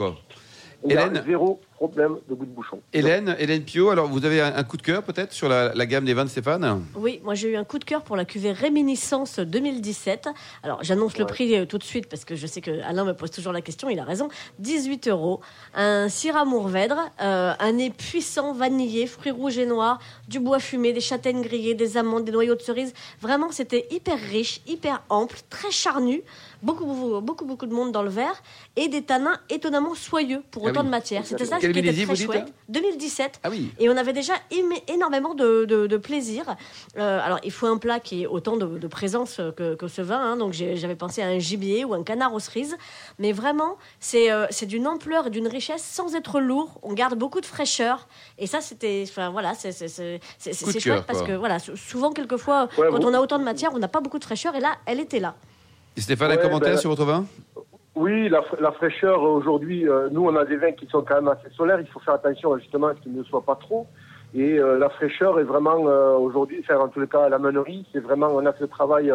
Hélène, 0.83 1.24
zéro 1.25 1.59
problème 1.77 2.18
de 2.27 2.33
goût 2.33 2.45
de 2.45 2.51
bouchon. 2.51 2.79
Hélène, 2.94 3.35
Hélène 3.39 3.63
Pio, 3.63 3.89
alors 3.89 4.07
vous 4.07 4.25
avez 4.25 4.41
un, 4.41 4.63
coup 4.63 4.77
de 4.77 4.81
cœur 4.81 5.03
peut-être 5.03 5.31
sur 5.31 5.47
la, 5.47 5.85
gamme 5.85 6.06
des 6.06 6.13
vins 6.13 6.25
de 6.25 6.29
Stéphane? 6.29 6.83
Oui, 6.95 7.19
moi 7.24 7.35
j'ai 7.35 7.51
eu 7.51 7.56
un 7.56 7.63
coup 7.63 7.77
de 7.79 7.83
cœur 7.83 8.01
pour 8.03 8.15
la 8.15 8.25
cuvée 8.25 8.51
Réminiscence 8.51 9.39
2017. 9.39 10.29
Alors 10.63 10.79
j'annonce 10.83 11.18
le 11.18 11.25
prix 11.25 11.56
euh, 11.56 11.65
tout 11.65 11.77
de 11.77 11.83
suite 11.83 12.09
parce 12.09 12.25
que 12.25 12.35
je 12.35 12.47
sais 12.47 12.62
que 12.62 12.81
Alain 12.81 13.06
me 13.06 13.13
pose 13.13 13.31
toujours 13.31 13.53
la 13.53 13.62
question, 13.62 13.89
il 13.89 14.00
a 14.00 14.03
raison. 14.03 14.29
18 14.59 15.07
euros. 15.07 15.41
Un 15.75 16.09
Syrah 16.09 16.45
Mourvèdre, 16.45 17.12
euh, 17.21 17.53
un 17.59 17.71
nez 17.71 17.91
puissant, 17.91 18.53
vanillé, 18.53 19.07
fruits 19.07 19.31
rouges 19.31 19.57
et 19.57 19.65
noirs, 19.65 20.00
du 20.27 20.39
bois 20.39 20.59
fumé, 20.59 20.94
des 20.94 21.01
châtaignes 21.01 21.41
grillées, 21.41 21.75
des 21.75 21.97
amandes, 21.97 22.25
des 22.25 22.31
noyaux 22.31 22.56
de 22.56 22.62
cerise. 22.62 22.94
Vraiment, 23.21 23.51
c'était 23.51 23.88
hyper 23.91 24.19
riche, 24.19 24.62
hyper 24.68 25.03
ample, 25.09 25.38
très 25.50 25.71
charnu 25.71 26.23
beaucoup, 26.62 27.21
beaucoup, 27.21 27.45
beaucoup 27.45 27.65
de 27.65 27.74
monde 27.74 27.92
dans 27.92 28.04
le 28.04 28.09
verre 28.09 28.42
et 28.75 28.88
des 28.88 29.01
tanins 29.01 29.39
étonnamment 29.50 29.95
soyeux 29.95 30.44
pour 30.51 30.65
ah 30.65 30.69
autant 30.69 30.83
de 30.83 30.89
matière. 30.89 31.25
C'était 31.25 31.45
ça 31.45 31.59
ce 31.59 31.68
qui 31.68 31.80
était 31.80 32.06
très 32.06 32.15
chouette. 32.15 32.54
2017. 32.69 33.39
Ah 33.44 33.50
oui. 33.50 33.71
Et 33.80 33.89
on 33.89 33.98
avait 33.98 34.13
déjà 34.13 34.33
énormément 34.88 35.33
de, 35.33 35.65
de, 35.65 35.98
plaisir. 35.98 36.56
Euh, 36.98 37.19
alors, 37.24 37.39
il 37.44 37.51
faut 37.51 37.68
un 37.68 37.77
plat 37.77 38.00
qui 38.00 38.24
ait 38.24 38.27
autant 38.27 38.57
de, 38.57 38.88
présence 38.88 39.42
que, 39.56 39.75
que, 39.75 39.88
ce 39.88 40.01
vin. 40.01 40.19
Hein. 40.19 40.38
donc, 40.38 40.54
j'avais 40.54 40.95
pensé 40.95 41.21
à 41.21 41.27
un 41.27 41.39
gibier 41.39 41.86
ou 41.86 41.94
un 41.94 42.04
canard 42.04 42.33
aux 42.33 42.39
cerises. 42.39 42.77
Mais 43.19 43.31
vraiment, 43.31 43.77
c'est 44.00 44.31
euh, 44.31 44.45
c'est 44.50 44.65
d'une 44.65 44.88
ampleur 44.88 45.27
et 45.27 45.30
d'une 45.30 45.48
richesse 45.48 45.83
sans 45.83 46.15
être 46.15 46.39
lourd. 46.39 46.80
On 46.83 46.94
garde 46.94 47.15
beaucoup 47.18 47.42
de 47.42 47.45
fraîcheur. 47.45 48.07
Et 48.38 48.48
ça, 48.48 48.62
c'était. 48.62 49.04
Enfin, 49.07 49.30
voilà, 49.30 49.54
c'est 49.54 49.71
chouette 50.80 51.06
parce 51.06 51.24
que, 51.24 51.33
voilà, 51.33 51.57
souvent, 51.59 52.12
quelquefois, 52.12 52.69
quand 52.75 53.04
on 53.04 53.13
a 53.13 53.19
autant 53.19 53.39
de 53.39 53.44
matière, 53.44 53.71
on 53.74 53.80
n'a 53.80 53.88
pas 53.88 54.01
beaucoup 54.01 54.19
de 54.19 54.25
fraîcheur. 54.25 54.56
Et 54.56 54.59
là, 54.59 54.75
elle 54.86 55.00
était 55.00 55.19
là. 55.19 55.36
Stéphane, 56.01 56.31
un 56.31 56.38
commentaire 56.38 56.73
ben, 56.73 56.77
sur 56.77 56.89
votre 56.89 57.05
vin? 57.05 57.25
Oui, 57.95 58.29
la, 58.29 58.71
fraîcheur 58.73 59.23
aujourd'hui, 59.23 59.89
euh, 59.89 60.09
nous 60.11 60.23
on 60.25 60.35
a 60.35 60.45
des 60.45 60.57
vins 60.57 60.71
qui 60.71 60.85
sont 60.85 61.01
quand 61.01 61.15
même 61.15 61.29
assez 61.29 61.49
solaires, 61.55 61.79
il 61.79 61.88
faut 61.88 61.99
faire 61.99 62.13
attention 62.13 62.55
justement 62.59 62.88
à 62.88 62.95
ce 62.95 63.01
qu'ils 63.01 63.15
ne 63.15 63.23
soient 63.23 63.41
pas 63.41 63.55
trop. 63.55 63.88
Et 64.35 64.59
euh, 64.59 64.77
la 64.77 64.89
fraîcheur 64.89 65.39
est 65.39 65.44
vraiment 65.44 65.88
euh, 65.88 66.13
aujourd'hui, 66.15 66.63
enfin, 66.63 66.77
en 66.77 66.99
les 66.99 67.07
cas 67.07 67.23
à 67.23 67.29
la 67.29 67.39
meunerie, 67.39 67.88
c'est 67.91 67.99
vraiment, 67.99 68.27
on 68.27 68.45
a 68.45 68.53
ce 68.53 68.65
travail 68.65 69.11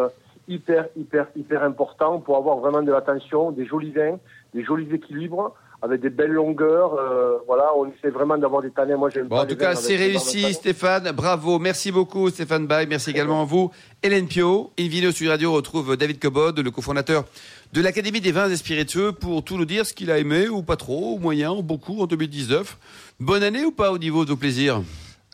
hyper, 0.49 0.87
hyper, 0.97 1.27
hyper 1.37 1.63
important 1.63 2.19
pour 2.19 2.35
avoir 2.35 2.57
vraiment 2.57 2.81
de 2.81 2.91
l'attention, 2.91 3.51
des 3.51 3.65
jolis 3.65 3.91
vins, 3.91 4.19
des 4.53 4.63
jolis 4.63 4.93
équilibres 4.93 5.53
avec 5.83 5.99
des 5.99 6.09
belles 6.09 6.31
longueurs. 6.31 6.93
Euh, 6.93 7.39
voilà, 7.45 7.65
on 7.75 7.85
essaie 7.87 8.09
vraiment 8.09 8.37
d'avoir 8.37 8.61
des 8.61 8.71
tanins. 8.71 8.95
Moi, 8.95 9.09
j'aime 9.09 9.27
bon, 9.27 9.37
En 9.37 9.45
tout 9.45 9.57
cas, 9.57 9.75
c'est 9.75 9.97
réussi, 9.97 10.53
Stéphane. 10.53 11.11
Bravo. 11.11 11.59
Merci 11.59 11.91
beaucoup, 11.91 12.29
Stéphane 12.29 12.65
Bay. 12.65 12.85
Merci 12.85 13.09
également 13.09 13.41
à 13.41 13.45
vous, 13.45 13.69
Hélène 14.01 14.27
Pio. 14.27 14.71
Invino 14.79 15.11
sur 15.11 15.29
Radio 15.29 15.51
retrouve 15.51 15.97
David 15.97 16.19
Cobod, 16.19 16.57
le 16.57 16.71
cofondateur 16.71 17.25
de 17.73 17.81
l'Académie 17.81 18.21
des 18.21 18.31
vins 18.31 18.49
et 18.49 18.55
spiritueux, 18.55 19.11
pour 19.11 19.43
tout 19.43 19.57
nous 19.57 19.65
dire 19.65 19.85
ce 19.85 19.93
qu'il 19.93 20.09
a 20.09 20.19
aimé, 20.19 20.47
ou 20.47 20.63
pas 20.63 20.77
trop, 20.77 21.15
ou 21.15 21.19
moyen, 21.19 21.51
ou 21.51 21.63
beaucoup 21.63 22.01
en 22.01 22.05
2019. 22.07 22.77
Bonne 23.19 23.43
année 23.43 23.65
ou 23.65 23.71
pas 23.71 23.91
au 23.91 23.97
niveau 23.97 24.23
de 24.23 24.29
vos 24.29 24.37
plaisirs? 24.37 24.81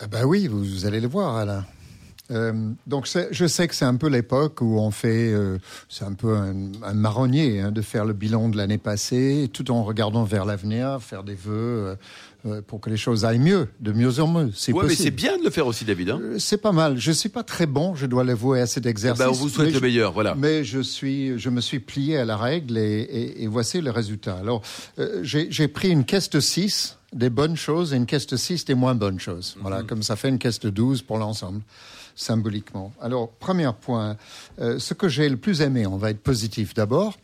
Eh 0.04 0.08
Ben 0.08 0.26
oui, 0.26 0.48
vous 0.48 0.88
allez 0.88 1.00
le 1.00 1.08
voir, 1.08 1.36
Alain. 1.36 1.64
Euh, 2.32 2.54
donc 2.86 3.08
je 3.32 3.48
sais 3.48 3.68
que 3.68 3.76
c'est 3.76 3.86
un 3.86 3.96
peu 3.96 4.08
l'époque 4.08 4.62
où 4.62 4.80
on 4.80 4.92
fait, 4.92 5.32
euh, 5.34 5.58
c'est 5.88 6.06
un 6.06 6.14
peu 6.14 6.36
un, 6.36 6.94
marronnier 6.94 7.60
hein, 7.60 7.72
de 7.72 7.82
faire 7.82 8.06
le 8.06 8.14
bilan 8.14 8.50
de 8.50 8.58
l'année 8.58 8.78
passée, 8.78 9.50
tout 9.52 9.72
en 9.72 9.84
regardant 9.84 10.24
vers 10.24 10.46
l'avenir, 10.46 11.02
faire 11.02 11.24
des 11.24 11.34
vœux 11.34 11.98
euh, 12.46 12.62
pour 12.68 12.82
que 12.82 12.90
les 12.90 12.98
choses 12.98 13.26
aillent 13.26 13.40
mieux, 13.40 13.68
de 13.80 13.92
mieux 13.92 14.20
en 14.20 14.28
mieux. 14.28 14.52
C'est 14.54 14.74
ouais, 14.74 14.86
mais 14.88 14.96
c'est 14.96 15.12
bien 15.12 15.38
de 15.38 15.44
le 15.44 15.50
faire 15.50 15.66
aussi, 15.66 15.86
David. 15.86 16.12
Hein 16.12 16.22
c'est 16.38 16.62
pas 16.62 16.72
mal. 16.72 16.98
Je 16.98 17.12
suis 17.12 17.30
pas 17.30 17.44
très 17.44 17.66
bon, 17.66 17.96
je 17.96 18.06
dois 18.06 18.24
l'avouer 18.24 18.62
à 18.62 18.68
cet 18.68 18.86
exercice. 18.86 19.22
Eh 19.22 19.26
ben, 19.26 19.32
on 19.32 19.36
vous 19.36 19.50
souhaite 19.50 19.74
le 19.74 19.80
meilleur, 19.80 20.14
voilà. 20.14 20.36
Mais 20.36 20.64
je 20.64 20.80
suis, 20.80 21.40
je 21.40 21.50
me 21.50 21.62
suis 21.62 21.80
plié 21.80 22.18
à 22.18 22.26
la 22.26 22.38
règle 22.38 22.78
et, 22.78 23.02
et, 23.02 23.44
et 23.44 23.48
voici 23.48 23.82
le 23.82 23.90
résultat. 23.90 24.38
Alors 24.38 24.62
j'ai 25.24 25.68
pris 25.68 25.90
une 25.90 26.06
caisse 26.06 26.30
de 26.30 26.40
6 26.40 26.98
des 27.12 27.32
bonnes 27.32 27.56
choses 27.56 27.92
et 27.94 27.98
une 27.98 28.06
caisse 28.06 28.28
de 28.28 28.38
6 28.38 28.66
des 28.66 28.76
moins 28.76 28.94
bonnes 28.94 29.20
choses. 29.20 29.58
Voilà, 29.62 29.82
mhm. 29.82 29.88
comme 29.88 30.04
ça 30.04 30.16
fait 30.16 30.30
une 30.30 30.38
caisse 30.38 30.60
de 30.60 30.70
12 30.70 31.02
pour 31.02 31.18
l'ensemble 31.18 31.62
symboliquement. 32.20 32.92
Alors, 33.02 33.30
premier 33.30 33.70
point, 33.80 34.18
euh, 34.60 34.78
ce 34.78 34.94
que 34.94 35.08
j'ai 35.08 35.30
le 35.30 35.38
plus 35.38 35.62
aimé, 35.62 35.88
on 35.88 35.98
va 35.98 36.12
être 36.12 36.22
positif 36.22 36.74
d'abord, 36.74 37.18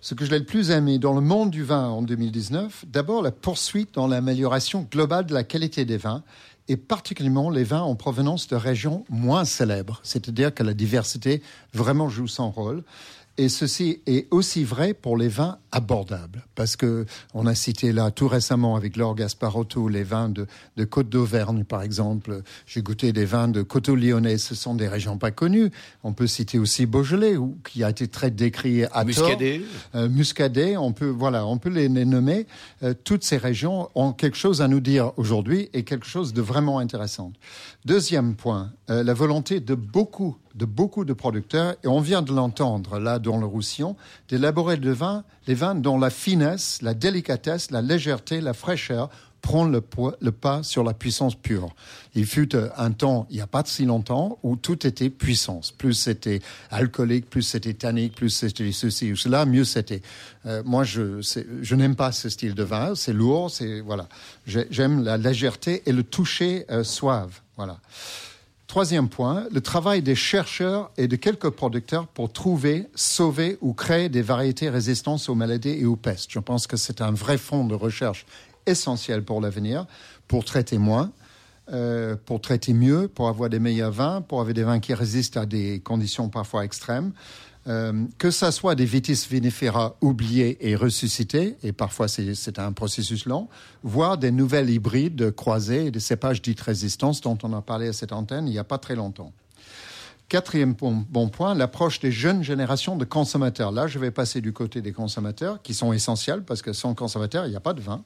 ce 0.00 0.14
que 0.14 0.24
j'ai 0.24 0.38
le 0.38 0.44
plus 0.44 0.70
aimé 0.70 0.98
dans 0.98 1.12
le 1.12 1.20
monde 1.20 1.50
du 1.50 1.64
vin 1.64 1.88
en 1.88 2.02
2019, 2.02 2.84
d'abord 2.86 3.22
la 3.22 3.30
poursuite 3.30 3.94
dans 3.94 4.06
l'amélioration 4.06 4.86
globale 4.90 5.26
de 5.26 5.34
la 5.34 5.44
qualité 5.44 5.84
des 5.84 5.98
vins 5.98 6.22
et 6.68 6.76
particulièrement 6.76 7.50
les 7.50 7.64
vins 7.64 7.82
en 7.82 7.94
provenance 7.94 8.46
de 8.48 8.56
régions 8.56 9.04
moins 9.08 9.44
célèbres, 9.44 10.00
c'est-à-dire 10.02 10.54
que 10.54 10.62
la 10.62 10.74
diversité 10.74 11.42
vraiment 11.72 12.08
joue 12.08 12.28
son 12.28 12.50
rôle. 12.50 12.84
Et 13.40 13.48
ceci 13.48 14.00
est 14.06 14.26
aussi 14.32 14.64
vrai 14.64 14.94
pour 14.94 15.16
les 15.16 15.28
vins 15.28 15.58
abordables, 15.70 16.44
parce 16.56 16.74
que 16.74 17.06
on 17.34 17.46
a 17.46 17.54
cité 17.54 17.92
là 17.92 18.10
tout 18.10 18.26
récemment 18.26 18.74
avec 18.74 18.96
Laure 18.96 19.14
Gasparotto 19.14 19.86
les 19.86 20.02
vins 20.02 20.28
de, 20.28 20.48
de 20.76 20.84
Côte 20.84 21.08
d'Auvergne, 21.08 21.62
par 21.62 21.82
exemple. 21.82 22.42
J'ai 22.66 22.82
goûté 22.82 23.12
des 23.12 23.24
vins 23.24 23.46
de 23.46 23.62
Coteau-Lyonnais, 23.62 24.38
ce 24.38 24.56
sont 24.56 24.74
des 24.74 24.88
régions 24.88 25.18
pas 25.18 25.30
connues. 25.30 25.70
On 26.02 26.12
peut 26.14 26.26
citer 26.26 26.58
aussi 26.58 26.86
Beaujolais, 26.86 27.36
qui 27.64 27.84
a 27.84 27.90
été 27.90 28.08
très 28.08 28.32
décrit 28.32 28.84
à 28.86 29.04
Muscadet. 29.04 29.60
tort. 29.60 30.00
Euh, 30.00 30.08
Muscadet, 30.08 30.76
on 30.76 30.92
peut 30.92 31.08
voilà, 31.08 31.46
on 31.46 31.58
peut 31.58 31.70
les, 31.70 31.88
nommer. 31.88 32.48
Euh, 32.82 32.92
toutes 33.04 33.22
ces 33.22 33.36
régions 33.36 33.88
ont 33.94 34.12
quelque 34.12 34.36
chose 34.36 34.62
à 34.62 34.66
nous 34.66 34.80
dire 34.80 35.12
aujourd'hui 35.16 35.68
et 35.74 35.84
quelque 35.84 36.06
chose 36.06 36.32
de 36.32 36.42
vraiment 36.42 36.80
intéressant. 36.80 37.32
Deuxième 37.84 38.34
point, 38.34 38.72
euh, 38.90 39.04
la 39.04 39.14
volonté 39.14 39.60
de 39.60 39.76
beaucoup 39.76 40.36
de 40.58 40.64
beaucoup 40.64 41.04
de 41.04 41.12
producteurs, 41.12 41.76
et 41.84 41.88
on 41.88 42.00
vient 42.00 42.22
de 42.22 42.32
l'entendre 42.32 42.98
là 42.98 43.18
dans 43.18 43.38
le 43.38 43.46
Roussillon, 43.46 43.96
d'élaborer 44.28 44.76
le 44.76 44.92
vin, 44.92 45.24
les 45.46 45.54
vins 45.54 45.74
dont 45.74 45.98
la 45.98 46.10
finesse, 46.10 46.80
la 46.82 46.94
délicatesse, 46.94 47.70
la 47.70 47.80
légèreté, 47.80 48.40
la 48.40 48.54
fraîcheur 48.54 49.08
le, 49.54 49.82
le 50.20 50.32
pas 50.32 50.62
sur 50.62 50.84
la 50.84 50.94
puissance 50.94 51.34
pure. 51.34 51.74
Il 52.14 52.26
fut 52.26 52.54
euh, 52.54 52.68
un 52.76 52.92
temps, 52.92 53.26
il 53.30 53.36
n'y 53.36 53.42
a 53.42 53.46
pas 53.46 53.62
si 53.64 53.84
longtemps, 53.84 54.38
où 54.42 54.56
tout 54.56 54.86
était 54.86 55.10
puissance. 55.10 55.70
Plus 55.70 55.94
c'était 55.94 56.40
alcoolique, 56.70 57.30
plus 57.30 57.42
c'était 57.42 57.74
tannique, 57.74 58.14
plus 58.14 58.30
c'était 58.30 58.70
ceci 58.72 59.12
ou 59.12 59.16
cela, 59.16 59.46
mieux 59.46 59.64
c'était. 59.64 60.02
Euh, 60.46 60.62
moi, 60.64 60.84
je, 60.84 61.20
je 61.62 61.74
n'aime 61.74 61.96
pas 61.96 62.12
ce 62.12 62.28
style 62.28 62.54
de 62.54 62.62
vin. 62.62 62.94
C'est 62.94 63.12
lourd, 63.12 63.50
c'est 63.50 63.80
voilà. 63.80 64.08
J'aime 64.46 65.02
la 65.02 65.16
légèreté 65.16 65.82
et 65.86 65.92
le 65.92 66.02
toucher 66.02 66.66
euh, 66.70 66.84
suave. 66.84 67.40
Voilà. 67.56 67.78
Troisième 68.68 69.08
point, 69.08 69.46
le 69.50 69.62
travail 69.62 70.02
des 70.02 70.14
chercheurs 70.14 70.90
et 70.98 71.08
de 71.08 71.16
quelques 71.16 71.48
producteurs 71.48 72.06
pour 72.06 72.30
trouver, 72.30 72.86
sauver 72.94 73.56
ou 73.62 73.72
créer 73.72 74.10
des 74.10 74.20
variétés 74.20 74.68
résistantes 74.68 75.26
aux 75.30 75.34
maladies 75.34 75.70
et 75.70 75.86
aux 75.86 75.96
pestes. 75.96 76.30
Je 76.30 76.38
pense 76.38 76.66
que 76.66 76.76
c'est 76.76 77.00
un 77.00 77.10
vrai 77.10 77.38
fond 77.38 77.64
de 77.64 77.74
recherche 77.74 78.26
essentiel 78.66 79.24
pour 79.24 79.40
l'avenir, 79.40 79.86
pour 80.28 80.44
traiter 80.44 80.76
moins. 80.76 81.10
euh, 81.70 82.16
pour 82.24 82.40
traiter 82.40 82.72
mieux, 82.72 83.08
pour 83.08 83.28
avoir 83.28 83.50
des 83.50 83.58
meilleurs 83.58 83.90
vins, 83.90 84.22
pour 84.22 84.40
avoir 84.40 84.54
des 84.54 84.62
vins 84.62 84.80
qui 84.80 84.94
résistent 84.94 85.36
à 85.36 85.44
des 85.44 85.80
conditions 85.80 86.30
parfois 86.30 86.64
extrêmes. 86.64 87.12
Euh, 87.66 88.04
que 88.18 88.30
ça 88.30 88.50
soit 88.50 88.74
des 88.74 88.84
vitis 88.84 89.26
vinifera 89.28 89.96
oubliés 90.00 90.56
et 90.66 90.76
ressuscités, 90.76 91.56
et 91.62 91.72
parfois 91.72 92.08
c'est 92.08 92.58
un 92.58 92.72
processus 92.72 93.26
lent, 93.26 93.48
voire 93.82 94.16
des 94.16 94.30
nouvelles 94.30 94.70
hybrides 94.70 95.32
croisées 95.32 95.86
et 95.86 95.90
des 95.90 96.00
cépages 96.00 96.40
dites 96.40 96.60
résistance 96.60 97.20
dont 97.20 97.36
on 97.42 97.52
a 97.52 97.60
parlé 97.60 97.88
à 97.88 97.92
cette 97.92 98.12
antenne 98.12 98.46
il 98.46 98.52
n'y 98.52 98.58
a 98.58 98.64
pas 98.64 98.78
très 98.78 98.94
longtemps. 98.94 99.32
Quatrième 100.28 100.74
bon, 100.74 101.28
point, 101.28 101.54
l'approche 101.54 102.00
des 102.00 102.12
jeunes 102.12 102.42
générations 102.42 102.96
de 102.96 103.06
consommateurs. 103.06 103.72
Là, 103.72 103.86
je 103.86 103.98
vais 103.98 104.10
passer 104.10 104.42
du 104.42 104.52
côté 104.52 104.82
des 104.82 104.92
consommateurs, 104.92 105.62
qui 105.62 105.72
sont 105.72 105.94
essentiels, 105.94 106.42
parce 106.42 106.60
que 106.60 106.74
sans 106.74 106.94
consommateurs, 106.94 107.46
il 107.46 107.50
n'y 107.50 107.56
a 107.56 107.60
pas 107.60 107.72
de 107.72 107.80
vin. 107.80 108.02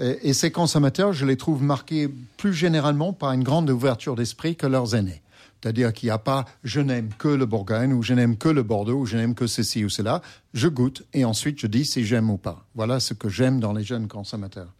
Et 0.00 0.32
ces 0.32 0.50
consommateurs, 0.50 1.12
je 1.12 1.24
les 1.24 1.36
trouve 1.36 1.62
marqués 1.62 2.12
plus 2.36 2.52
généralement 2.52 3.12
par 3.12 3.30
une 3.30 3.44
grande 3.44 3.70
ouverture 3.70 4.16
d'esprit 4.16 4.56
que 4.56 4.66
leurs 4.66 4.96
aînés. 4.96 5.22
C'est-à-dire 5.66 5.92
qu'il 5.92 6.06
n'y 6.06 6.12
a 6.12 6.18
pas 6.18 6.44
je 6.62 6.80
n'aime 6.80 7.08
que 7.18 7.26
le 7.26 7.44
Bourgogne 7.44 7.92
ou 7.92 8.00
je 8.00 8.14
n'aime 8.14 8.36
que 8.36 8.48
le 8.48 8.62
Bordeaux 8.62 9.00
ou 9.00 9.04
je 9.04 9.16
n'aime 9.16 9.34
que 9.34 9.48
ceci 9.48 9.84
ou 9.84 9.88
cela. 9.88 10.22
Je 10.54 10.68
goûte 10.68 11.02
et 11.12 11.24
ensuite 11.24 11.58
je 11.58 11.66
dis 11.66 11.84
si 11.84 12.04
j'aime 12.04 12.30
ou 12.30 12.36
pas. 12.36 12.64
Voilà 12.76 13.00
ce 13.00 13.14
que 13.14 13.28
j'aime 13.28 13.58
dans 13.58 13.72
les 13.72 13.82
jeunes 13.82 14.06
consommateurs. 14.06 14.72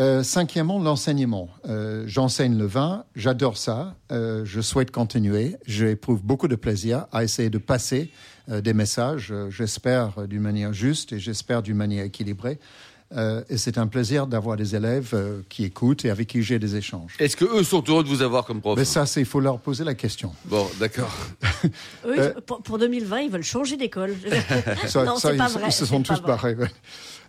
Euh, 0.00 0.24
cinquièmement, 0.24 0.80
l'enseignement. 0.80 1.50
Euh, 1.68 2.02
J'enseigne 2.08 2.58
le 2.58 2.66
vin, 2.66 3.04
j'adore 3.14 3.56
ça, 3.56 3.94
euh, 4.10 4.44
je 4.44 4.60
souhaite 4.60 4.90
continuer, 4.90 5.56
j'éprouve 5.66 6.24
beaucoup 6.24 6.48
de 6.48 6.56
plaisir 6.56 7.06
à 7.12 7.22
essayer 7.22 7.50
de 7.50 7.58
passer 7.58 8.10
des 8.48 8.74
messages, 8.74 9.32
j'espère 9.50 10.26
d'une 10.26 10.42
manière 10.42 10.72
juste 10.72 11.12
et 11.12 11.20
j'espère 11.20 11.62
d'une 11.62 11.76
manière 11.76 12.04
équilibrée. 12.04 12.58
Euh, 13.16 13.42
et 13.48 13.58
c'est 13.58 13.78
un 13.78 13.86
plaisir 13.86 14.26
d'avoir 14.26 14.56
des 14.56 14.74
élèves 14.74 15.10
euh, 15.12 15.42
qui 15.48 15.64
écoutent 15.64 16.04
et 16.04 16.10
avec 16.10 16.28
qui 16.28 16.42
j'ai 16.42 16.58
des 16.58 16.76
échanges. 16.76 17.14
Est-ce 17.18 17.36
que 17.36 17.44
eux 17.44 17.62
sont 17.62 17.84
heureux 17.88 18.02
de 18.04 18.08
vous 18.08 18.22
avoir 18.22 18.44
comme 18.44 18.60
prof 18.60 18.78
Mais 18.78 18.84
ça, 18.84 19.06
c'est 19.06 19.20
il 19.20 19.26
faut 19.26 19.40
leur 19.40 19.58
poser 19.58 19.84
la 19.84 19.94
question. 19.94 20.32
Bon, 20.46 20.66
d'accord. 20.78 21.14
Euh, 22.04 22.32
pour, 22.44 22.60
pour 22.62 22.78
2020, 22.78 23.20
ils 23.20 23.30
veulent 23.30 23.44
changer 23.44 23.76
d'école. 23.76 24.16
Non, 24.94 25.16
c'est 25.16 25.36
pas 25.36 25.48
ils, 25.48 25.52
vrai. 25.52 25.68
ils 25.68 25.72
se 25.72 25.86
sont 25.86 26.02
tous 26.02 26.20
barrés. 26.20 26.54
ouais. 26.54 26.68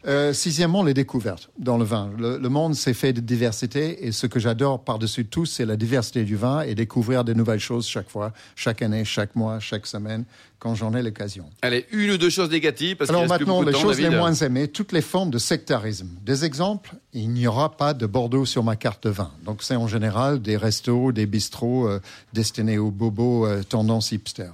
Euh, 0.05 0.33
sixièmement, 0.33 0.83
les 0.83 0.93
découvertes 0.93 1.49
dans 1.57 1.77
le 1.77 1.85
vin. 1.85 2.11
Le, 2.17 2.37
le 2.37 2.49
monde 2.49 2.75
s'est 2.75 2.93
fait 2.93 3.13
de 3.13 3.21
diversité 3.21 4.05
et 4.05 4.11
ce 4.11 4.27
que 4.27 4.37
j'adore 4.39 4.83
par-dessus 4.83 5.25
tout, 5.25 5.45
c'est 5.45 5.65
la 5.65 5.77
diversité 5.77 6.23
du 6.23 6.35
vin 6.35 6.61
et 6.61 6.75
découvrir 6.75 7.23
de 7.23 7.33
nouvelles 7.33 7.59
choses 7.59 7.87
chaque 7.87 8.09
fois, 8.09 8.33
chaque 8.55 8.81
année, 8.81 9.05
chaque 9.05 9.35
mois, 9.35 9.59
chaque 9.59 9.87
semaine, 9.87 10.25
quand 10.63 10.75
j'en 10.75 10.93
ai 10.93 11.01
l'occasion. 11.01 11.50
Allez, 11.62 11.86
une 11.91 12.12
ou 12.12 12.17
deux 12.17 12.29
choses 12.29 12.50
négatives 12.50 12.96
parce 12.96 13.10
Alors 13.10 13.27
maintenant, 13.27 13.62
les 13.62 13.74
temps, 13.74 13.79
choses 13.79 14.00
les 14.00 14.10
moins 14.10 14.34
aimées, 14.34 14.70
toutes 14.70 14.93
les 14.93 15.01
formes 15.01 15.29
de 15.29 15.38
sectarisme. 15.38 16.08
Des 16.25 16.46
exemples, 16.46 16.96
il 17.12 17.32
n'y 17.32 17.48
aura 17.48 17.75
pas 17.75 17.93
de 17.93 18.05
Bordeaux 18.05 18.46
sur 18.46 18.63
ma 18.63 18.77
carte 18.77 19.05
de 19.05 19.10
vin. 19.10 19.29
Donc 19.43 19.62
c'est 19.62 19.75
en 19.75 19.89
général 19.89 20.41
des 20.41 20.55
restos, 20.55 21.12
des 21.12 21.25
bistrots 21.25 21.89
euh, 21.89 22.00
destinés 22.32 22.77
aux 22.77 22.91
bobos 22.91 23.46
euh, 23.46 23.62
tendance 23.62 24.13
hipster. 24.13 24.51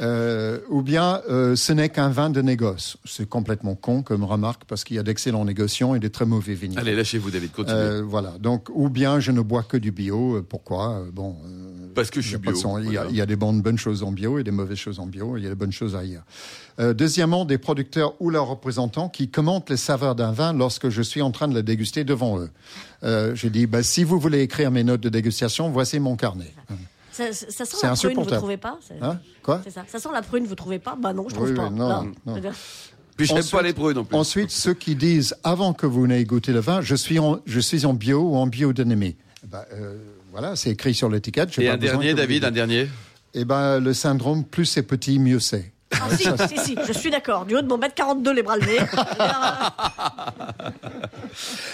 Euh, 0.00 0.58
ou 0.70 0.82
bien 0.82 1.20
euh, 1.28 1.56
ce 1.56 1.72
n'est 1.72 1.88
qu'un 1.90 2.08
vin 2.08 2.30
de 2.30 2.40
négoce. 2.40 2.96
C'est 3.04 3.28
complètement 3.28 3.74
con 3.74 4.02
comme 4.02 4.24
remarque 4.24 4.62
parce 4.66 4.82
qu'il 4.84 4.96
y 4.96 4.98
a 4.98 5.02
d'excellents 5.02 5.44
négociants 5.44 5.94
et 5.94 5.98
des 6.00 6.10
très 6.10 6.24
mauvais 6.26 6.54
vignerons. 6.54 6.80
Allez, 6.80 6.94
lâchez-vous, 6.96 7.30
David, 7.30 7.52
continuez. 7.52 7.78
Euh, 7.78 8.02
voilà. 8.02 8.32
Donc, 8.40 8.68
ou 8.74 8.88
bien 8.88 9.20
je 9.20 9.30
ne 9.30 9.40
bois 9.40 9.62
que 9.62 9.76
du 9.76 9.92
bio. 9.92 10.36
Euh, 10.36 10.42
Pourquoi 10.48 11.00
Euh, 11.00 11.10
Bon. 11.12 11.36
euh, 11.46 11.88
Parce 11.94 12.10
que 12.10 12.20
je 12.20 12.26
y 12.26 12.30
suis 12.30 12.38
bio, 12.38 12.52
Il 12.54 12.84
y, 12.92 12.96
a, 12.96 13.02
voilà. 13.02 13.10
il 13.10 13.16
y 13.16 13.20
a 13.20 13.26
des 13.26 13.36
bonnes, 13.36 13.60
bonnes 13.62 13.78
choses 13.78 14.02
en 14.02 14.10
bio 14.12 14.38
et 14.38 14.44
des 14.44 14.50
mauvaises 14.50 14.78
choses 14.78 14.98
en 15.00 15.06
bio. 15.06 15.36
Il 15.36 15.42
y 15.44 15.46
a 15.46 15.50
des 15.50 15.54
bonnes 15.54 15.72
choses 15.72 15.94
ailleurs. 15.96 16.24
Euh, 16.80 16.92
deuxièmement, 16.94 17.44
des 17.44 17.58
producteurs 17.58 18.14
ou 18.20 18.30
leurs 18.30 18.46
représentants 18.48 19.08
qui 19.08 19.28
commentent 19.28 19.70
les 19.70 19.76
saveurs 19.76 20.14
d'un 20.14 20.32
vin 20.32 20.52
lorsque 20.52 20.88
je 20.88 21.02
suis 21.02 21.22
en 21.22 21.30
train 21.30 21.46
de 21.46 21.54
le 21.54 21.62
déguster 21.62 22.04
devant 22.04 22.38
eux. 22.40 22.50
Euh, 23.04 23.34
J'ai 23.34 23.50
dit, 23.50 23.66
bah, 23.66 23.82
si 23.82 24.02
vous 24.02 24.18
voulez 24.18 24.40
écrire 24.40 24.70
mes 24.70 24.82
notes 24.82 25.02
de 25.02 25.08
dégustation, 25.08 25.70
voici 25.70 26.00
mon 26.00 26.16
carnet. 26.16 26.52
Ça, 27.14 27.32
sent 27.32 27.46
C'est 27.48 27.58
la 27.64 27.66
prune, 27.66 27.78
vous 27.84 27.86
insupportable. 27.92 28.36
trouvez 28.38 28.56
pas 28.56 28.78
C'est 28.86 29.02
Hein 29.02 29.20
Quoi 29.42 29.62
ça. 29.70 29.84
Ça 29.86 29.98
sent 29.98 30.08
la 30.12 30.22
prune, 30.22 30.46
vous 30.46 30.54
trouvez 30.54 30.78
pas 30.78 30.96
Bah 31.00 31.12
non, 31.12 31.26
je 31.28 31.34
trouve 31.34 31.48
Oui, 31.50 31.54
pas. 31.54 31.70
non, 31.70 31.88
Là, 31.88 32.02
non. 32.26 32.36
je 32.36 32.48
Puis 33.16 33.26
j'aime 33.26 33.38
ensuite- 33.38 33.52
pas 33.52 33.62
les 33.62 33.72
preux 33.72 33.92
non 33.92 34.04
plus. 34.04 34.16
Ensuite, 34.16 34.50
ceux 34.50 34.74
qui 34.74 34.96
disent, 34.96 35.34
avant 35.44 35.72
que 35.74 35.86
vous 35.86 36.06
n'ayez 36.06 36.24
goûté 36.24 36.52
le 36.52 36.60
vin, 36.60 36.80
je 36.80 36.94
suis 36.96 37.18
en, 37.18 37.38
je 37.46 37.60
suis 37.60 37.86
en 37.86 37.94
bio 37.94 38.20
ou 38.22 38.36
en 38.36 38.46
biodynamie. 38.46 39.16
Bah, 39.46 39.66
euh, 39.72 39.96
voilà, 40.32 40.56
c'est 40.56 40.70
écrit 40.70 40.94
sur 40.94 41.08
l'étiquette. 41.08 41.56
Et 41.58 41.66
pas 41.66 41.74
un 41.74 41.76
dernier, 41.76 42.14
David, 42.14 42.44
un 42.44 42.50
dernier. 42.50 42.88
Eh 43.34 43.44
ben, 43.44 43.78
le 43.80 43.92
syndrome, 43.94 44.44
plus 44.44 44.64
c'est 44.66 44.82
petit, 44.82 45.18
mieux 45.18 45.40
c'est. 45.40 45.72
Ah, 45.92 46.08
si, 46.16 46.24
si, 46.48 46.58
si, 46.58 46.76
je 46.86 46.92
suis 46.92 47.10
d'accord. 47.10 47.44
Du 47.44 47.56
haut 47.56 47.62
de 47.62 47.68
mon 47.68 47.78
mètre 47.78 47.94
42, 47.94 48.32
les 48.32 48.42
bras 48.42 48.56
levés. 48.56 48.78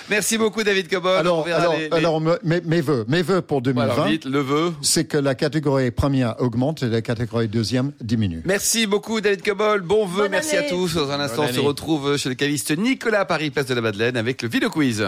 Merci 0.09 0.38
beaucoup, 0.38 0.62
David 0.62 0.88
Cobol. 0.88 1.12
On 1.17 1.19
Alors, 1.21 1.45
verra 1.45 1.61
alors, 1.61 1.75
les- 1.76 1.88
les- 1.88 1.97
alors 1.97 2.21
me- 2.21 2.38
mes, 2.43 2.61
mes 2.62 2.81
vœux, 2.81 3.05
mes 3.09 3.23
vœux 3.23 3.43
pour 3.43 3.62
2020, 3.62 3.93
Alors, 3.93 4.07
vite, 4.07 4.25
le 4.25 4.40
vœu. 4.40 4.73
c'est 4.83 5.05
que 5.05 5.17
la 5.17 5.35
catégorie 5.35 5.90
première 5.90 6.40
augmente 6.40 6.83
et 6.83 6.88
la 6.88 7.02
catégorie 7.02 7.49
deuxième 7.49 7.93
diminue. 8.00 8.43
Merci 8.45 8.87
beaucoup 8.87 9.21
David 9.21 9.43
Cobol, 9.43 9.83
bon 9.83 10.07
vœu, 10.07 10.23
Bonne 10.23 10.31
merci 10.33 10.57
à 10.57 10.62
tous. 10.64 10.95
Dans 10.95 11.11
un 11.11 11.21
instant, 11.21 11.45
on 11.49 11.52
se 11.52 11.61
retrouve 11.61 12.17
chez 12.17 12.29
le 12.29 12.35
caviste 12.35 12.76
Nicolas 12.76 13.21
à 13.21 13.25
Paris, 13.25 13.50
place 13.50 13.67
de 13.67 13.75
la 13.75 13.81
Madeleine, 13.81 14.17
avec 14.17 14.43
le 14.43 14.49
Vino 14.49 14.71
Quiz. 14.71 15.05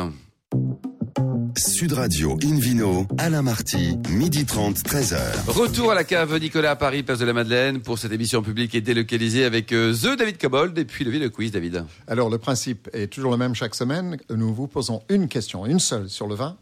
Sud 1.57 1.93
Radio 1.93 2.39
Invino, 2.43 3.07
Alain 3.19 3.43
Marty, 3.43 3.99
midi 4.09 4.45
30, 4.45 4.79
13h. 4.79 5.19
Retour 5.49 5.91
à 5.91 5.95
la 5.95 6.05
cave 6.05 6.39
Nicolas 6.39 6.73
à 6.73 6.77
Paris, 6.77 7.03
place 7.03 7.19
de 7.19 7.25
la 7.25 7.33
Madeleine, 7.33 7.81
pour 7.81 7.99
cette 7.99 8.13
émission 8.13 8.43
publique 8.43 8.75
et 8.75 8.81
délocalisée 8.81 9.45
avec 9.45 9.73
euh, 9.73 9.93
The 9.93 10.17
David 10.17 10.39
Cobold 10.39 10.79
et 10.79 10.85
puis 10.85 11.05
le 11.05 11.11
Vino 11.11 11.29
Quiz, 11.31 11.51
David. 11.53 11.85
Alors, 12.07 12.31
le 12.31 12.39
principe 12.39 12.89
est 12.93 13.09
toujours 13.09 13.31
le 13.31 13.37
même 13.37 13.55
chaque 13.55 13.75
semaine. 13.75 14.17
Nous 14.31 14.55
vous 14.55 14.67
posons 14.67 15.03
une 15.09 15.29
question, 15.29 15.67
une 15.67 15.81
seule 15.81 16.09
sur 16.09 16.27
le 16.27 16.35
vin. 16.35 16.57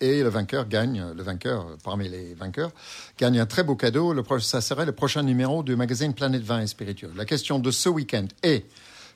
Et 0.00 0.22
le 0.22 0.30
vainqueur 0.30 0.66
gagne, 0.66 1.04
le 1.14 1.22
vainqueur 1.22 1.76
parmi 1.84 2.08
les 2.08 2.34
vainqueurs, 2.34 2.70
gagne 3.18 3.38
un 3.38 3.46
très 3.46 3.62
beau 3.62 3.76
cadeau. 3.76 4.14
Le, 4.14 4.22
ça 4.40 4.62
serait 4.62 4.86
le 4.86 4.92
prochain 4.92 5.22
numéro 5.22 5.62
du 5.62 5.76
magazine 5.76 6.14
Planète 6.14 6.42
Vin 6.42 6.62
et 6.62 6.66
Spiritueux. 6.66 7.12
La 7.16 7.26
question 7.26 7.58
de 7.58 7.70
ce 7.70 7.88
week-end 7.90 8.26
est 8.42 8.64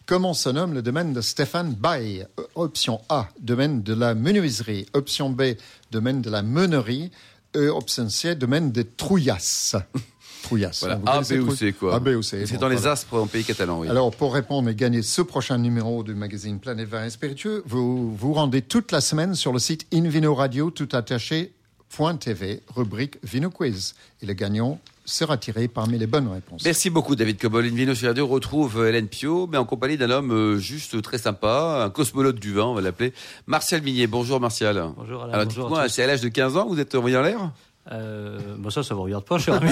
comment 0.07 0.35
se 0.35 0.49
nomme 0.49 0.75
le 0.75 0.83
domaine 0.83 1.13
de 1.13 1.21
Stéphane 1.21 1.75
Baye? 1.75 2.27
Euh, 2.39 2.45
Option 2.55 3.01
A, 3.09 3.29
domaine 3.41 3.83
de 3.83 3.95
la 3.95 4.15
menuiserie. 4.15 4.87
Option 4.93 5.31
B, 5.31 5.43
domaine 5.91 6.23
de 6.23 6.31
la 6.31 6.43
meunerie. 6.43 7.11
Et 7.55 7.69
option 7.69 8.09
C, 8.09 8.35
domaine 8.35 8.73
des 8.73 8.85
trouillasses. 8.85 9.77
Trouillasses. 10.43 10.81
Voilà, 10.81 11.01
A, 11.07 11.21
B 11.23 11.33
ou 11.41 11.55
C, 11.55 11.73
quoi. 11.73 11.95
A, 11.95 12.01
B 12.01 12.09
ou 12.09 12.23
C. 12.23 12.45
C'est 12.45 12.55
bon, 12.55 12.61
dans 12.61 12.69
les. 12.69 12.87
Aspres 12.87 13.15
en 13.15 13.27
pays 13.27 13.45
catalan, 13.45 13.81
oui. 13.81 13.89
Alors, 13.89 14.15
pour 14.15 14.35
répondre 14.35 14.69
et 14.69 14.75
gagner 14.75 15.01
ce 15.01 15.23
prochain 15.23 15.57
numéro 15.57 16.03
du 16.03 16.15
magazine 16.15 16.59
Planète 16.59 16.89
Vin 16.89 17.07
et 17.07 17.11
Spiritueux, 17.11 17.63
vous 17.67 18.15
vous 18.15 18.35
rendez 18.35 18.61
toute 18.61 18.93
la 18.93 19.01
semaine 19.01 19.35
sur 19.35 19.55
le 19.55 19.59
site 19.59 19.87
Invino 19.95 20.35
Radio 20.35 20.71
tout 20.71 20.89
attaché 20.93 21.54
.tv, 21.97 22.63
rubrique 22.75 23.19
Vino 23.23 23.51
Quiz. 23.51 23.95
Et 24.23 24.27
le 24.27 24.33
gagnant 24.35 24.81
sera 25.05 25.37
tiré 25.37 25.69
parmi 25.69 25.99
les 25.99 26.07
bonnes 26.07 26.29
réponses. 26.29 26.63
Merci 26.65 26.91
beaucoup 26.91 27.15
David 27.15 27.39
Cobol. 27.39 27.67
Invino 27.67 27.95
sur 27.95 28.09
Radio 28.09 28.27
retrouve 28.27 28.81
euh, 28.81 28.89
Hélène 28.89 29.09
Pio, 29.09 29.47
mais 29.47 29.59
en 29.59 29.65
compagnie 29.65 29.97
d'un 29.97 30.11
homme 30.11 30.33
euh, 30.33 30.59
juste 30.59 31.01
très 31.03 31.19
sympa, 31.19 31.83
un 31.85 31.91
cosmonaute 31.91 32.37
du 32.37 32.55
vin, 32.55 32.65
on 32.65 32.75
va 32.75 32.81
l'appeler, 32.81 33.13
Martial 33.47 33.83
Minier. 33.83 34.07
Bonjour 34.07 34.41
Martial. 34.41 34.83
Bonjour 34.97 35.23
Alain, 35.23 35.33
Alors 35.35 35.47
bonjour 35.47 35.67
dites-moi, 35.67 35.89
c'est 35.89 36.03
à 36.03 36.07
l'âge 36.07 36.23
de 36.23 36.29
15 36.29 36.57
ans 36.57 36.67
vous 36.67 36.81
êtes 36.81 36.95
envoyé 36.95 37.17
en 37.17 37.23
l'air? 37.23 37.53
Euh, 37.93 38.39
bon 38.57 38.71
ça, 38.71 38.83
ça 38.83 38.95
vous 38.95 39.03
regarde 39.03 39.25
pas, 39.25 39.39
cher 39.39 39.55
ami. 39.55 39.71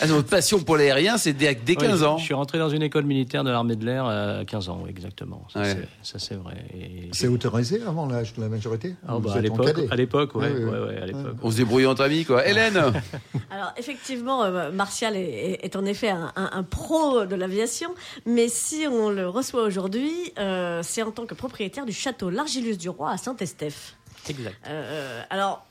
ah, 0.00 0.06
Votre 0.06 0.28
passion 0.28 0.58
pour 0.60 0.76
l'aérien, 0.78 1.18
c'est 1.18 1.32
dès, 1.34 1.54
dès 1.54 1.76
15 1.76 2.00
Oui, 2.00 2.06
ans. 2.06 2.16
Je 2.18 2.24
suis 2.24 2.34
rentré 2.34 2.58
dans 2.58 2.70
une 2.70 2.82
école 2.82 3.04
militaire 3.04 3.44
de 3.44 3.50
l'armée 3.50 3.76
de 3.76 3.84
l'air 3.84 4.06
à 4.06 4.44
15 4.46 4.68
ans, 4.70 4.80
oui, 4.82 4.90
exactement. 4.90 5.46
Ça, 5.52 5.60
Ouais. 5.60 5.76
c'est- 6.02 6.34
vrai. 6.34 6.54
C'est 7.12 7.28
autorisé 7.28 7.82
avant 7.86 8.06
l'âge 8.06 8.32
de 8.34 8.40
la 8.40 8.48
majorité 8.48 8.94
Ah, 9.06 9.14
Vous 9.14 9.20
bah, 9.20 9.34
à 9.34 9.40
l'époque, 9.40 9.76
à 9.90 9.96
l'époque, 9.96 10.34
ouais, 10.34 10.48
l'époque. 11.06 11.36
On 11.42 11.50
se 11.50 11.56
débrouille 11.56 11.86
entre 11.86 12.02
amis, 12.02 12.24
quoi. 12.24 12.46
Hélène 12.46 12.76
Alors 13.50 13.72
effectivement, 13.76 14.42
euh, 14.44 14.70
Martial 14.72 15.14
est, 15.16 15.20
est- 15.62 15.64
est 15.64 15.76
en 15.76 15.84
effet 15.84 16.08
un, 16.10 16.32
un- 16.36 16.50
un 16.52 16.62
pro 16.62 17.26
de 17.26 17.34
l'aviation, 17.34 17.90
mais 18.26 18.48
si 18.48 18.86
on 18.90 19.10
le 19.10 19.28
reçoit 19.28 19.62
aujourd'hui, 19.62 20.10
euh, 20.38 20.80
c'est 20.82 21.02
en 21.02 21.10
tant 21.10 21.26
que 21.26 21.34
propriétaire 21.34 21.84
du 21.84 21.92
château 21.92 22.30
L'Argilus 22.30 22.76
du 22.78 22.88
Roi 22.88 23.10
à 23.10 23.16
Saint-Estèphe. 23.18 23.96
Exact. 24.28 24.56
Euh, 24.66 25.22
alors, 25.30 25.66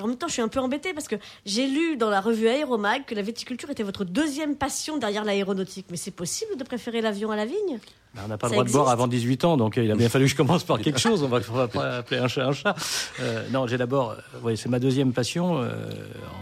en 0.00 0.06
même 0.06 0.16
temps, 0.16 0.28
je 0.28 0.32
suis 0.32 0.42
un 0.42 0.48
peu 0.48 0.60
embêtée 0.60 0.92
parce 0.92 1.08
que 1.08 1.16
j'ai 1.46 1.66
lu 1.66 1.96
dans 1.96 2.10
la 2.10 2.20
revue 2.20 2.48
Aéromag 2.48 3.04
que 3.04 3.14
la 3.14 3.22
viticulture 3.22 3.70
était 3.70 3.82
votre 3.82 4.04
deuxième 4.04 4.56
passion 4.56 4.98
derrière 4.98 5.24
l'aéronautique. 5.24 5.86
Mais 5.90 5.96
c'est 5.96 6.10
possible 6.10 6.56
de 6.56 6.64
préférer 6.64 7.00
l'avion 7.00 7.30
à 7.30 7.36
la 7.36 7.46
vigne? 7.46 7.78
On 8.24 8.28
n'a 8.28 8.38
pas 8.38 8.48
Ça 8.48 8.54
le 8.54 8.56
droit 8.56 8.64
de 8.64 8.70
boire 8.72 8.88
avant 8.88 9.06
18 9.08 9.44
ans, 9.44 9.56
donc 9.56 9.78
euh, 9.78 9.84
il 9.84 9.90
a 9.90 9.94
bien 9.94 10.08
fallu 10.08 10.24
que 10.24 10.30
je 10.30 10.36
commence 10.36 10.64
par 10.64 10.78
quelque 10.80 10.98
chose. 11.08 11.22
On 11.22 11.28
va, 11.28 11.40
on 11.50 11.54
va 11.54 11.68
pas 11.68 11.96
appeler 11.98 12.20
un 12.20 12.28
chat 12.28 12.46
un 12.46 12.52
chat. 12.52 12.74
Euh, 13.20 13.44
non, 13.52 13.66
j'ai 13.66 13.76
d'abord, 13.78 14.12
euh, 14.12 14.38
oui, 14.42 14.56
c'est 14.56 14.68
ma 14.68 14.78
deuxième 14.78 15.12
passion. 15.12 15.58
euh, 15.62 15.90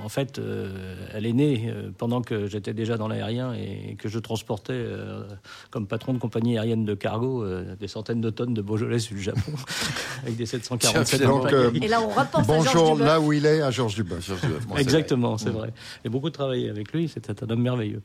en 0.05 0.09
fait, 0.09 0.39
euh, 0.39 0.95
elle 1.15 1.27
est 1.27 1.33
née 1.33 1.73
pendant 1.99 2.23
que 2.23 2.47
j'étais 2.47 2.73
déjà 2.73 2.97
dans 2.97 3.09
l'aérien 3.09 3.53
et 3.55 3.97
que 3.97 4.09
je 4.09 4.19
transportais 4.19 4.73
euh, 4.75 5.23
comme 5.71 5.87
patron 5.87 6.13
de 6.15 6.19
compagnie 6.19 6.57
aérienne 6.59 6.85
de 6.85 6.95
cargo 6.95 7.43
euh, 7.43 7.75
des 7.79 7.89
centaines 7.89 8.21
de 8.21 8.31
tonnes 8.31 8.55
de 8.55 8.63
Beaujolais 8.63 8.99
sur 8.99 9.17
le 9.17 9.21
Japon 9.23 9.53
avec 10.23 10.37
des 10.37 10.47
747 10.47 11.21
Tiens, 11.21 11.29
Donc, 11.29 11.53
euh, 11.53 11.71
Et 11.75 11.89
là, 11.89 12.01
on 12.01 12.17
à 12.19 12.27
Bonjour, 12.47 12.97
là 12.97 13.21
où 13.21 13.33
il 13.33 13.45
est 13.47 13.61
à 13.63 13.71
Georges 13.71 13.95
Duboeuf. 13.97 14.31
Bon, 14.69 14.77
Exactement, 14.77 15.39
c'est 15.39 15.51
vrai. 15.51 15.73
J'ai 16.05 16.11
beaucoup 16.11 16.31
travaillé 16.31 16.71
avec 16.71 16.93
lui, 16.93 17.09
c'était 17.09 17.33
un 17.45 17.51
homme 17.51 17.63
merveilleux. 17.63 18.03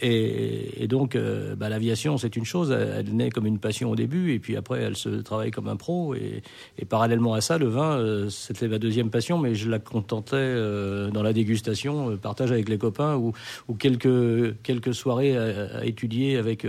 Et, 0.00 0.82
et 0.82 0.88
donc, 0.88 1.14
euh, 1.16 1.54
bah, 1.54 1.68
l'aviation, 1.68 2.18
c'est 2.18 2.36
une 2.36 2.44
chose, 2.44 2.70
elle, 2.70 3.01
elle 3.02 3.14
naît 3.14 3.30
comme 3.30 3.46
une 3.46 3.58
passion 3.58 3.90
au 3.90 3.96
début, 3.96 4.32
et 4.32 4.38
puis 4.38 4.56
après, 4.56 4.80
elle 4.80 4.96
se 4.96 5.08
travaille 5.08 5.50
comme 5.50 5.68
un 5.68 5.76
pro. 5.76 6.14
Et, 6.14 6.42
et 6.78 6.84
parallèlement 6.84 7.34
à 7.34 7.40
ça, 7.40 7.58
le 7.58 7.66
vin, 7.66 7.98
euh, 7.98 8.28
c'était 8.30 8.68
ma 8.68 8.78
deuxième 8.78 9.10
passion, 9.10 9.38
mais 9.38 9.54
je 9.54 9.68
la 9.68 9.78
contentais 9.78 10.36
euh, 10.36 11.10
dans 11.10 11.22
la 11.22 11.32
dégustation, 11.32 12.10
euh, 12.10 12.16
partage 12.16 12.52
avec 12.52 12.68
les 12.68 12.78
copains, 12.78 13.16
ou, 13.16 13.32
ou 13.68 13.74
quelques, 13.74 14.60
quelques 14.62 14.94
soirées 14.94 15.36
à, 15.36 15.78
à 15.80 15.84
étudier 15.84 16.36
avec, 16.36 16.66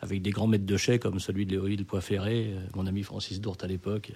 avec 0.00 0.22
des 0.22 0.30
grands 0.30 0.46
maîtres 0.46 0.66
de 0.66 0.76
chais, 0.76 0.98
comme 0.98 1.20
celui 1.20 1.46
de 1.46 1.52
Léoïde 1.52 1.84
Poiferré, 1.86 2.52
mon 2.74 2.86
ami 2.86 3.02
Francis 3.02 3.40
Dourte 3.40 3.64
à 3.64 3.66
l'époque, 3.66 4.12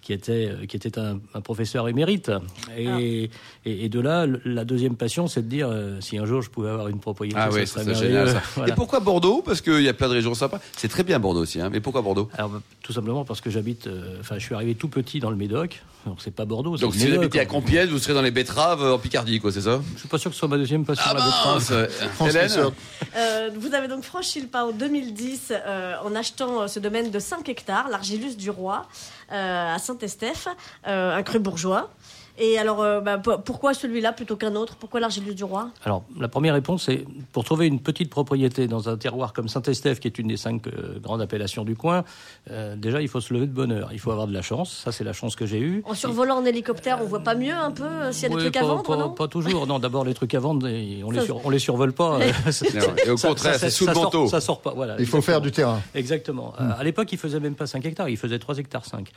qui 0.00 0.12
était, 0.12 0.50
qui 0.68 0.76
était 0.76 0.98
un, 0.98 1.20
un 1.34 1.40
professeur 1.40 1.88
émérite. 1.88 2.30
Et, 2.76 3.30
et, 3.64 3.84
et 3.84 3.88
de 3.88 4.00
là, 4.00 4.26
la 4.44 4.64
deuxième 4.64 4.96
passion, 4.96 5.26
c'est 5.26 5.42
de 5.42 5.48
dire 5.48 5.70
si 6.00 6.18
un 6.18 6.26
jour 6.26 6.42
je 6.42 6.50
pouvais 6.50 6.70
avoir 6.70 6.88
une 6.88 7.00
propriété, 7.00 7.38
Ah 7.38 7.50
ça 7.50 7.56
oui, 7.56 7.66
serait 7.66 7.94
génial 7.94 8.28
ça. 8.28 8.42
Voilà. 8.54 8.72
Et 8.72 8.76
pourquoi 8.76 9.00
Bordeaux? 9.00 9.42
Parce 9.44 9.60
qu'il 9.60 9.82
y 9.82 9.88
a 9.88 9.94
plein 9.94 10.08
de 10.08 10.14
régions 10.14 10.34
sympas. 10.34 10.60
C'est 10.82 10.88
très 10.88 11.04
bien 11.04 11.20
Bordeaux 11.20 11.42
aussi, 11.42 11.60
hein. 11.60 11.68
mais 11.70 11.78
pourquoi 11.78 12.02
Bordeaux? 12.02 12.28
Alors, 12.36 12.50
bah, 12.50 12.60
tout 12.82 12.92
simplement 12.92 13.24
parce 13.24 13.40
que 13.40 13.50
j'habite, 13.50 13.86
euh, 13.86 14.16
enfin, 14.18 14.40
je 14.40 14.44
suis 14.44 14.52
arrivé 14.52 14.74
tout 14.74 14.88
petit 14.88 15.20
dans 15.20 15.30
le 15.30 15.36
Médoc. 15.36 15.80
Donc, 16.06 16.16
c'est 16.18 16.32
pas 16.32 16.44
Bordeaux. 16.44 16.76
Donc 16.76 16.96
si 16.96 17.06
vous 17.06 17.14
habitez 17.14 17.38
à 17.38 17.46
Compiègne, 17.46 17.88
vous 17.88 18.00
serez 18.00 18.14
dans 18.14 18.20
les 18.20 18.32
betteraves 18.32 18.82
euh, 18.82 18.94
en 18.94 18.98
Picardie, 18.98 19.38
quoi, 19.38 19.52
c'est 19.52 19.60
ça? 19.60 19.80
Je 19.94 20.00
suis 20.00 20.08
pas 20.08 20.18
sûr 20.18 20.32
que 20.32 20.34
ce 20.34 20.40
soit 20.40 20.48
ma 20.48 20.56
deuxième 20.56 20.84
passion, 20.84 21.04
Ah 21.06 21.14
la 21.14 21.24
betterave. 21.24 21.88
Hélène. 22.28 22.72
Euh, 23.16 23.50
vous 23.56 23.72
avez 23.74 23.86
donc 23.86 24.02
franchi 24.02 24.40
le 24.40 24.48
pas 24.48 24.64
en 24.64 24.72
2010 24.72 25.52
euh, 25.52 25.94
en 26.04 26.16
achetant 26.16 26.66
ce 26.66 26.80
domaine 26.80 27.12
de 27.12 27.18
5 27.20 27.48
hectares, 27.48 27.88
l'Argilus 27.88 28.36
du 28.36 28.50
Roi, 28.50 28.84
euh, 29.30 29.74
à 29.74 29.78
Saint-Estèphe, 29.78 30.48
euh, 30.88 31.16
un 31.16 31.22
cru 31.22 31.38
bourgeois. 31.38 31.90
Et 32.38 32.58
alors, 32.58 32.80
euh, 32.82 33.00
bah, 33.00 33.18
po- 33.18 33.38
pourquoi 33.38 33.74
celui-là 33.74 34.12
plutôt 34.12 34.36
qu'un 34.36 34.54
autre? 34.56 34.76
Pourquoi 34.76 35.00
l'Argilus 35.00 35.34
du 35.34 35.44
Roi? 35.44 35.68
Alors, 35.84 36.02
la 36.18 36.28
première 36.28 36.54
réponse, 36.54 36.84
c'est 36.84 37.04
pour 37.32 37.44
trouver 37.44 37.66
une 37.66 37.78
petite 37.78 38.08
propriété 38.08 38.66
dans 38.66 38.88
un 38.88 38.96
terroir 38.96 39.32
comme 39.34 39.48
Saint-Estèphe, 39.48 40.00
qui 40.00 40.08
est 40.08 40.18
une 40.18 40.28
des 40.28 40.36
cinq 40.38 40.66
euh, 40.66 40.98
grandes 40.98 41.20
appellations 41.20 41.64
du 41.64 41.76
coin, 41.76 42.04
euh, 42.50 42.74
déjà, 42.74 43.02
il 43.02 43.08
faut 43.08 43.20
se 43.20 43.34
lever 43.34 43.46
de 43.46 43.52
bonne 43.52 43.70
heure. 43.72 43.90
Il 43.92 43.98
faut 44.00 44.10
avoir 44.10 44.26
de 44.26 44.32
la 44.32 44.40
chance. 44.42 44.80
Ça, 44.84 44.92
c'est 44.92 45.04
la 45.04 45.12
chance 45.12 45.36
que 45.36 45.44
j'ai 45.46 45.58
eue. 45.60 45.82
En 45.86 45.94
survolant 45.94 46.36
en 46.38 46.44
hélicoptère, 46.44 46.98
on 47.02 47.06
voit 47.06 47.20
pas 47.20 47.34
mieux 47.34 47.52
un 47.54 47.70
peu 47.70 47.84
euh, 47.84 48.12
s'il 48.12 48.22
y 48.22 48.26
a 48.26 48.28
des 48.36 48.42
trucs 48.42 48.56
à 48.56 48.62
vendre, 48.64 48.82
pas- 48.82 48.96
non? 48.96 49.10
pas 49.10 49.28
toujours. 49.28 49.66
Non, 49.66 49.78
d'abord, 49.78 50.04
les 50.04 50.14
trucs 50.14 50.34
à 50.34 50.40
vendre, 50.40 50.66
on, 51.04 51.10
les 51.10 51.18
Ça- 51.20 51.24
sur- 51.26 51.44
on 51.46 51.50
les 51.50 51.58
survole 51.58 51.92
pas. 51.92 52.18
Et 53.06 53.10
au 53.10 53.16
contraire, 53.16 53.54
c'est 53.56 53.68
ça- 53.68 53.70
sous 53.70 53.84
le 53.84 53.88
ça 53.90 53.94
sort- 53.94 54.04
manteau. 54.04 54.28
Ça 54.28 54.40
sort 54.40 54.60
pas. 54.62 54.72
Voilà, 54.74 54.94
Il 54.98 55.06
faut 55.06 55.18
exactement. 55.18 55.22
faire 55.22 55.40
du 55.42 55.50
terrain. 55.52 55.80
Exactement. 55.94 56.54
Euh, 56.60 56.70
à 56.78 56.82
l'époque, 56.82 57.12
il 57.12 57.18
faisait 57.18 57.40
même 57.40 57.54
pas 57.54 57.66
5 57.66 57.84
hectares, 57.84 58.08
il 58.08 58.16
faisait 58.16 58.38
3 58.38 58.56
hectares 58.58 58.86
5. 58.86 59.08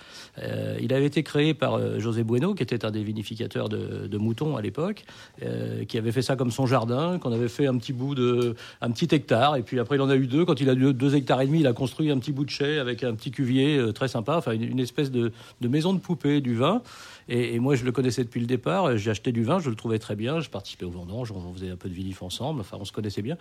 Euh, 0.41 0.77
il 0.81 0.93
avait 0.93 1.05
été 1.05 1.23
créé 1.23 1.53
par 1.53 1.75
euh, 1.77 1.99
José 1.99 2.23
Bueno, 2.23 2.53
qui 2.53 2.63
était 2.63 2.83
un 2.85 2.91
des 2.91 3.04
vinificateurs 3.05 3.69
de, 3.69 4.17
moutons 4.17 4.57
à 4.57 4.61
l'époque, 4.61 5.05
euh, 5.43 5.85
qui 5.85 5.97
avait 5.97 6.11
fait 6.11 6.21
ça 6.21 6.35
comme 6.35 6.51
son 6.51 6.65
jardin, 6.65 7.19
qu'on 7.19 7.31
avait 7.31 7.47
fait 7.47 7.67
un 7.67 7.77
petit 7.77 7.93
bout 7.93 8.15
de, 8.15 8.55
un 8.81 8.91
petit 8.91 9.13
hectare, 9.13 9.55
et 9.55 9.61
puis 9.61 9.79
après 9.79 9.95
il 9.95 10.01
en 10.01 10.09
a 10.09 10.15
eu 10.15 10.27
deux. 10.27 10.45
Quand 10.45 10.59
il 10.59 10.69
a 10.69 10.73
eu 10.73 10.93
2 10.93 11.15
hectares 11.15 11.41
et 11.41 11.47
demi, 11.47 11.59
il 11.61 11.67
a 11.67 11.73
construit 11.73 12.11
un 12.11 12.17
petit 12.17 12.31
bout 12.31 12.45
de 12.45 12.49
chai 12.49 12.79
avec 12.79 13.03
un 13.03 13.15
petit 13.15 13.31
cuvier 13.31 13.77
euh, 13.77 13.93
très 13.93 14.07
sympa, 14.07 14.35
enfin 14.35 14.51
une, 14.51 14.79
espèce 14.79 15.11
de, 15.11 15.31
maison 15.61 15.93
de 15.93 15.99
poupée 15.99 16.41
du 16.41 16.55
vin. 16.55 16.81
Et, 17.27 17.59
moi, 17.59 17.75
je 17.75 17.83
le 17.85 17.91
connaissais 17.91 18.23
depuis 18.23 18.39
le 18.39 18.45
départ. 18.45 18.97
J'ai 18.97 19.09
acheté 19.09 19.31
du 19.31 19.43
vin, 19.43 19.57
je 19.59 19.69
le 19.71 19.75
trouvais 19.75 19.97
très 19.97 20.15
bien. 20.15 20.41
Je 20.41 20.49
participais 20.49 20.85
aux 20.85 20.91
vendanges, 20.91 21.31
on 21.31 21.53
faisait 21.53 21.71
un 21.71 21.75
peu 21.75 21.89
de 21.89 21.93
vinif 21.93 22.21
ensemble. 22.21 22.59
Enfin, 22.59 22.77
on 22.79 22.85
se 22.85 22.91
connaissait 22.91 23.23
bien. 23.23 23.35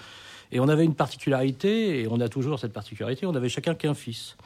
Et 0.53 0.61
on 0.61 0.69
avait 0.69 0.85
une 0.85 0.95
particularité, 0.95 2.01
et 2.01 2.09
on 2.09 2.19
a 2.21 2.29
toujours 2.29 2.59
cette 2.59 2.73
particularité. 2.73 3.27
On 3.27 3.35
avait 3.35 3.51
chacun 3.51 3.75
qu'un 3.75 3.93
fils. 3.93 4.37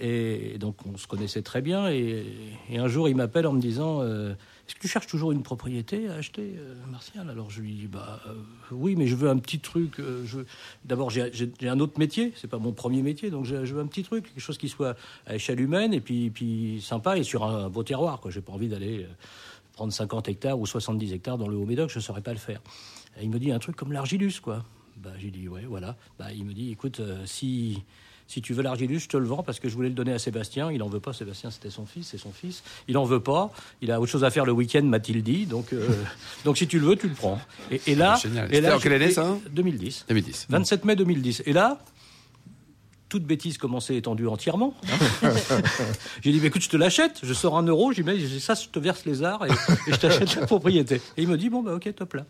Et 0.00 0.56
donc, 0.58 0.76
on 0.90 0.96
se 0.96 1.06
connaissait 1.06 1.42
très 1.42 1.60
bien. 1.60 1.90
Et, 1.90 2.24
et 2.70 2.78
un 2.78 2.88
jour, 2.88 3.08
il 3.08 3.16
m'appelle 3.16 3.46
en 3.46 3.52
me 3.52 3.60
disant 3.60 4.00
euh, 4.00 4.34
Est-ce 4.68 4.74
que 4.74 4.80
tu 4.80 4.88
cherches 4.88 5.06
toujours 5.06 5.32
une 5.32 5.42
propriété 5.42 6.08
à 6.08 6.14
acheter, 6.16 6.54
euh, 6.58 6.74
Martial? 6.90 7.30
Alors, 7.30 7.50
je 7.50 7.62
lui 7.62 7.72
dis 7.72 7.86
bah, 7.86 8.20
euh, 8.26 8.34
Oui, 8.70 8.96
mais 8.96 9.06
je 9.06 9.16
veux 9.16 9.30
un 9.30 9.38
petit 9.38 9.60
truc. 9.60 9.98
euh, 9.98 10.26
je... 10.26 10.40
D'abord, 10.84 11.08
j'ai 11.08 11.30
j'ai- 11.32 11.50
j'ai 11.58 11.68
un 11.70 11.80
autre 11.80 11.98
métier. 11.98 12.34
C'est 12.36 12.48
pas 12.48 12.58
mon 12.58 12.72
premier 12.72 13.00
métier. 13.02 13.30
Donc, 13.30 13.46
je 13.46 13.54
veux 13.56 13.80
un 13.80 13.86
petit 13.86 14.02
truc, 14.02 14.24
quelque 14.26 14.40
chose 14.42 14.58
qui 14.58 14.68
soit 14.68 14.94
à 15.26 15.36
échelle 15.36 15.60
humaine 15.60 15.94
et 15.94 16.00
puis, 16.02 16.28
puis 16.28 16.82
sympa 16.82 17.16
et 17.16 17.22
sur 17.22 17.44
un 17.44 17.70
beau 17.70 17.82
terroir. 17.82 18.20
Je 18.28 18.38
n'ai 18.38 18.42
pas 18.44 18.52
envie 18.52 18.68
d'aller. 18.68 19.06
prendre 19.72 19.92
50 19.92 20.28
hectares 20.28 20.58
ou 20.58 20.66
70 20.66 21.12
hectares 21.14 21.38
dans 21.38 21.48
le 21.48 21.56
Haut-Médoc, 21.56 21.88
je 21.88 22.00
saurais 22.00 22.20
pas 22.20 22.32
le 22.32 22.38
faire. 22.38 22.60
Il 23.22 23.30
me 23.30 23.38
dit 23.38 23.52
un 23.52 23.58
truc 23.60 23.74
comme 23.76 23.92
l'Argilus, 23.92 24.40
quoi. 24.42 24.64
Bah, 24.96 25.12
j'ai 25.18 25.30
dit, 25.30 25.48
ouais, 25.48 25.62
voilà. 25.66 25.96
Bah, 26.18 26.32
il 26.32 26.44
me 26.44 26.52
dit, 26.52 26.72
écoute, 26.72 27.00
si, 27.24 27.84
si 28.28 28.42
tu 28.42 28.52
veux 28.52 28.62
l'Argilus, 28.62 29.00
je 29.00 29.08
te 29.08 29.16
le 29.16 29.26
vends 29.26 29.42
parce 29.42 29.58
que 29.58 29.68
je 29.68 29.74
voulais 29.74 29.88
le 29.88 29.94
donner 29.94 30.12
à 30.12 30.18
Sébastien. 30.18 30.70
Il 30.70 30.82
en 30.82 30.88
veut 30.88 31.00
pas, 31.00 31.14
Sébastien, 31.14 31.50
c'était 31.50 31.70
son 31.70 31.86
fils, 31.86 32.08
c'est 32.08 32.18
son 32.18 32.30
fils. 32.30 32.62
Il 32.86 32.98
en 32.98 33.04
veut 33.04 33.20
pas. 33.20 33.50
Il 33.80 33.90
a 33.90 34.00
autre 34.00 34.12
chose 34.12 34.22
à 34.22 34.30
faire 34.30 34.44
le 34.44 34.52
week-end, 34.52 34.82
m'a-t-il 34.82 35.22
dit. 35.22 35.46
Donc, 35.46 35.72
euh, 35.72 35.88
donc 36.44 36.58
si 36.58 36.68
tu 36.68 36.78
le 36.78 36.86
veux, 36.86 36.96
tu 36.96 37.08
le 37.08 37.14
prends. 37.14 37.40
Et, 37.70 37.80
et 37.86 37.94
là. 37.94 38.16
Génial. 38.22 38.54
Et 38.54 38.60
là 38.60 38.78
quelle 38.80 38.92
année, 38.92 39.10
ça 39.10 39.36
2010. 39.50 40.04
2010. 40.08 40.46
27 40.50 40.84
mai 40.84 40.94
2010. 40.94 41.42
Et 41.46 41.54
là, 41.54 41.78
toute 43.08 43.24
bêtise 43.24 43.58
commençait 43.58 43.96
étendue 43.96 44.26
entièrement. 44.26 44.74
hein. 45.22 45.28
j'ai 46.22 46.32
dit, 46.32 46.40
mais 46.40 46.48
écoute, 46.48 46.62
je 46.62 46.68
te 46.68 46.76
l'achète, 46.76 47.20
je 47.22 47.32
sors 47.34 47.56
un 47.56 47.62
euro, 47.62 47.92
j'ai 47.92 48.02
dit, 48.02 48.40
ça, 48.40 48.54
je 48.54 48.68
te 48.68 48.78
verse 48.78 49.04
les 49.04 49.22
arts 49.22 49.44
et, 49.46 49.50
et 49.88 49.92
je 49.92 49.96
t'achète 49.98 50.34
la 50.36 50.46
propriété. 50.46 50.96
Et 51.16 51.22
il 51.22 51.28
me 51.28 51.36
dit, 51.36 51.48
bon, 51.50 51.62
bah 51.62 51.74
ok, 51.74 51.94
top 51.94 52.14
là. 52.14 52.24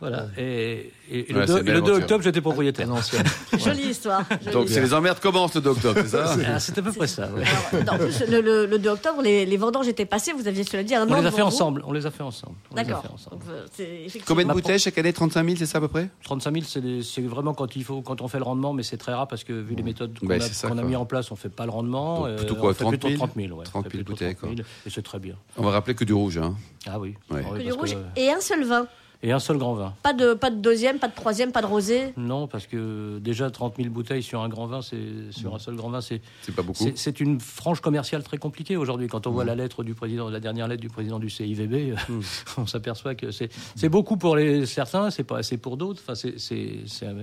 Voilà. 0.00 0.26
Et, 0.38 0.92
et- 1.10 1.30
et 1.30 1.34
Ouais, 1.34 1.40
le, 1.40 1.46
c'est 1.46 1.52
2, 1.54 1.58
une 1.58 1.64
belle 1.66 1.76
aventure. 1.76 1.94
octobre, 1.96 2.24
j'étais 2.24 2.40
propriétaire. 2.40 2.88
Jolie 3.58 3.88
histoire. 3.90 4.22
jolie. 4.40 4.52
Donc 4.52 4.68
c'est 4.68 4.80
les 4.80 4.94
emmerdes 4.94 5.20
commencent 5.20 5.54
le 5.54 5.60
2 5.60 5.70
octobre, 5.70 6.00
c'est 6.02 6.08
ça 6.08 6.36
Ah, 6.46 6.58
C'est 6.58 6.76
à 6.78 6.82
peu 6.82 6.92
près 6.92 7.06
ça. 7.06 7.28
ouais. 7.30 7.44
Alors, 7.72 7.84
non, 7.84 7.92
en 7.92 7.98
plus, 7.98 8.24
le, 8.28 8.40
le- 8.40 8.66
le 8.66 8.78
2 8.78 8.88
octobre, 8.90 9.22
les, 9.22 9.44
les 9.46 9.56
vendanges 9.56 9.88
étaient 9.88 10.06
passées, 10.06 10.32
vous 10.32 10.46
aviez 10.48 10.64
cela 10.64 10.82
dit 10.82 10.94
un 10.94 11.06
On 11.08 11.12
an 11.12 11.20
les 11.20 11.26
a 11.26 11.30
fait 11.30 11.42
ensemble. 11.42 11.82
On 11.86 11.92
les 11.92 12.06
a 12.06 12.10
fait 12.10 12.22
ensemble. 12.22 12.54
On 12.70 12.74
les 12.76 12.80
a 12.80 12.84
D'accord. 12.84 13.02
fait 13.02 13.12
ensemble. 13.12 13.36
Donc, 13.44 13.50
euh, 13.80 14.06
Combien 14.26 14.44
de 14.44 14.48
Ma 14.48 14.54
bouteilles 14.54 14.78
chaque 14.78 14.98
année? 14.98 15.12
35 15.12 15.44
000, 15.44 15.56
c'est 15.58 15.66
ça 15.66 15.78
à 15.78 15.80
peu 15.80 15.88
près? 15.88 16.08
35 16.24 16.52
000, 16.54 16.64
c'est 16.68 16.80
des- 16.80 17.02
c'est 17.02 17.22
vraiment 17.22 17.54
quand 17.54 17.74
il 17.76 17.84
faut, 17.84 18.00
quand 18.02 18.20
on 18.20 18.28
fait 18.28 18.38
le 18.38 18.44
rendement, 18.44 18.72
mais 18.72 18.82
c'est 18.82 18.96
très 18.96 19.12
rare 19.12 19.28
parce 19.28 19.44
que 19.44 19.52
vu 19.52 19.74
les 19.74 19.82
méthodes 19.82 20.11
qu'on 20.20 20.30
a, 20.30 20.40
ça, 20.40 20.74
mis 20.74 20.96
en 20.96 21.04
place, 21.06 21.30
on 21.30 21.36
fait 21.36 21.48
pas 21.48 21.64
le 21.64 21.70
rendement. 21.72 22.26
Donc, 22.28 22.36
plutôt 22.36 22.54
euh, 22.54 22.58
quoi, 22.58 22.70
on 22.70 22.74
fait 22.74 22.84
30 22.84 22.90
plutôt 22.92 23.08
000? 23.08 23.18
30 23.18 23.30
000, 23.36 23.58
ouais. 23.58 23.64
30 23.64 23.74
On 23.74 23.80
000 23.80 23.82
fait 23.82 23.88
plutôt 23.98 24.12
bouteilles, 24.12 24.34
30 24.36 24.56
000, 24.56 24.68
et 24.86 24.90
c'est 24.90 25.02
très 25.02 25.18
bien. 25.18 25.34
On 25.56 25.62
va 25.62 25.70
rappeler 25.70 25.94
que 25.94 26.04
du 26.04 26.12
rouge. 26.12 26.38
Hein. 26.38 26.56
Ah 26.86 26.98
oui. 26.98 27.14
Ouais. 27.30 27.42
Ah 27.44 27.50
oui, 27.52 27.58
Que 27.58 27.64
du 27.64 27.72
rouge 27.72 27.94
que- 27.94 28.20
et 28.20 28.30
un 28.30 28.40
seul 28.40 28.64
vin. 28.64 28.86
Et 29.22 29.32
un 29.32 29.38
seul 29.38 29.56
grand 29.58 29.74
vin. 29.74 29.94
Pas 30.02 30.12
de, 30.12 30.34
pas 30.34 30.50
de 30.50 30.56
deuxième, 30.56 30.98
pas 30.98 31.08
de 31.08 31.14
troisième, 31.14 31.52
pas 31.52 31.62
de 31.62 31.66
rosé. 31.66 32.12
Non, 32.16 32.46
parce 32.48 32.66
que 32.66 33.18
déjà 33.20 33.50
30 33.50 33.76
000 33.76 33.88
bouteilles 33.90 34.22
sur 34.22 34.40
un 34.42 34.48
grand 34.48 34.66
vin, 34.66 34.82
c'est 34.82 34.98
sur 35.30 35.54
un 35.54 35.58
seul 35.58 35.76
grand 35.76 35.90
vin, 35.90 36.00
c'est 36.00 36.20
C'est 36.42 36.54
pas 36.54 36.62
beaucoup. 36.62 36.84
c'est- 36.96 37.20
une 37.20 37.38
frange 37.40 37.80
commerciale 37.80 38.22
très 38.22 38.38
compliquée 38.38 38.76
aujourd'hui. 38.76 39.06
Quand 39.06 39.26
on 39.26 39.30
voit 39.30 39.44
la 39.44 39.54
lettre 39.54 39.84
du 39.84 39.94
président, 39.94 40.28
la 40.28 40.40
dernière 40.40 40.66
lettre 40.66 40.80
du 40.80 40.88
président 40.88 41.18
du 41.18 41.30
CIVB, 41.30 41.94
on 42.58 42.66
s'aperçoit 42.66 43.14
que 43.14 43.30
c'est 43.30 43.50
c'est 43.76 43.88
beaucoup 43.88 44.16
pour 44.16 44.34
les 44.36 44.66
certains, 44.66 45.10
c'est 45.10 45.24
pas 45.24 45.38
assez 45.38 45.56
pour 45.58 45.76
d'autres. 45.76 46.00
Enfin, 46.02 46.14
c'est 46.14 46.38
c'est 46.40 46.80
c'est 46.86 47.06
un- 47.06 47.14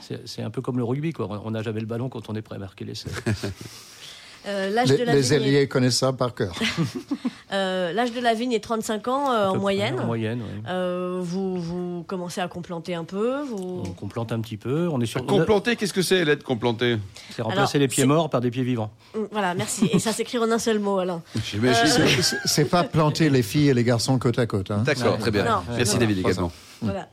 c'est- 0.00 0.26
c'est 0.26 0.42
un 0.42 0.50
peu 0.50 0.60
comme 0.62 0.76
le 0.78 0.84
rugby, 0.84 1.12
quoi. 1.12 1.28
On 1.44 1.50
n'a 1.52 1.62
jamais 1.62 1.80
le 1.80 1.86
ballon 1.86 2.08
quand 2.08 2.28
on 2.28 2.34
est 2.34 2.42
prêt 2.42 2.56
à 2.56 2.58
marquer 2.58 2.84
l'essai. 2.84 3.08
Euh, 4.48 4.70
L'âge 4.70 4.90
Les, 4.90 4.98
de 4.98 5.04
la 5.04 5.14
les 5.14 5.20
vigne. 5.22 5.32
est- 5.32 5.36
ailiers 5.36 5.68
connaissent 5.68 5.98
ça 5.98 6.12
par 6.12 6.34
cœur. 6.34 6.54
euh, 7.52 7.92
L'âge 7.92 8.12
de 8.12 8.20
la 8.20 8.34
vigne 8.34 8.52
est 8.52 8.60
35 8.60 9.08
ans 9.08 9.30
euh, 9.32 9.46
À 9.46 9.50
en 9.50 9.56
moyenne. 9.56 9.98
En 10.00 10.06
moyenne, 10.06 10.40
oui. 10.42 10.62
Euh, 10.68 11.18
vous, 11.22 11.60
vous 11.60 12.04
commencez 12.06 12.40
à 12.40 12.48
complanter 12.48 12.94
un 12.94 13.04
peu. 13.04 13.42
Vous... 13.42 13.82
On, 13.84 14.04
on 14.04 14.08
plante 14.08 14.32
un 14.32 14.40
petit 14.40 14.56
peu. 14.56 14.88
On 14.90 15.00
est 15.00 15.06
sur. 15.06 15.20
on 15.22 15.24
a- 15.24 15.38
Complanté, 15.38 15.76
qu'est-ce 15.76 15.92
que 15.92 16.02
c'est 16.02 16.24
l'aide 16.24 16.42
complanté 16.42 16.96
C'est 17.34 17.42
remplacer 17.42 17.76
Alors, 17.78 17.82
les 17.82 17.88
pieds 17.88 18.02
c'est- 18.02 18.06
morts 18.08 18.30
par 18.30 18.40
des 18.40 18.50
pieds 18.50 18.62
vivants. 18.62 18.90
Mm, 19.14 19.18
Voilà, 19.32 19.54
merci. 19.54 19.88
Et 19.92 19.98
ça 19.98 20.12
s'écrit 20.12 20.38
en 20.38 20.50
un 20.50 20.58
seul 20.58 20.78
mot, 20.78 20.98
Alain. 20.98 21.22
J'imagine. 21.44 21.86
C'est- 22.44 22.64
pas 22.66 22.84
planter 22.84 23.30
les 23.30 23.42
filles 23.42 23.68
et 23.70 23.74
les 23.74 23.84
garçons 23.84 24.18
côte 24.18 24.38
à 24.38 24.46
côte. 24.46 24.70
hein. 24.70 24.82
D'accord, 24.84 25.18
très 25.18 25.30
bien. 25.30 25.44
Non. 25.44 25.62
Merci 25.76 25.94
Non. 25.94 26.00
David 26.00 26.18
également. 26.18 26.52
Voilà. 26.82 27.08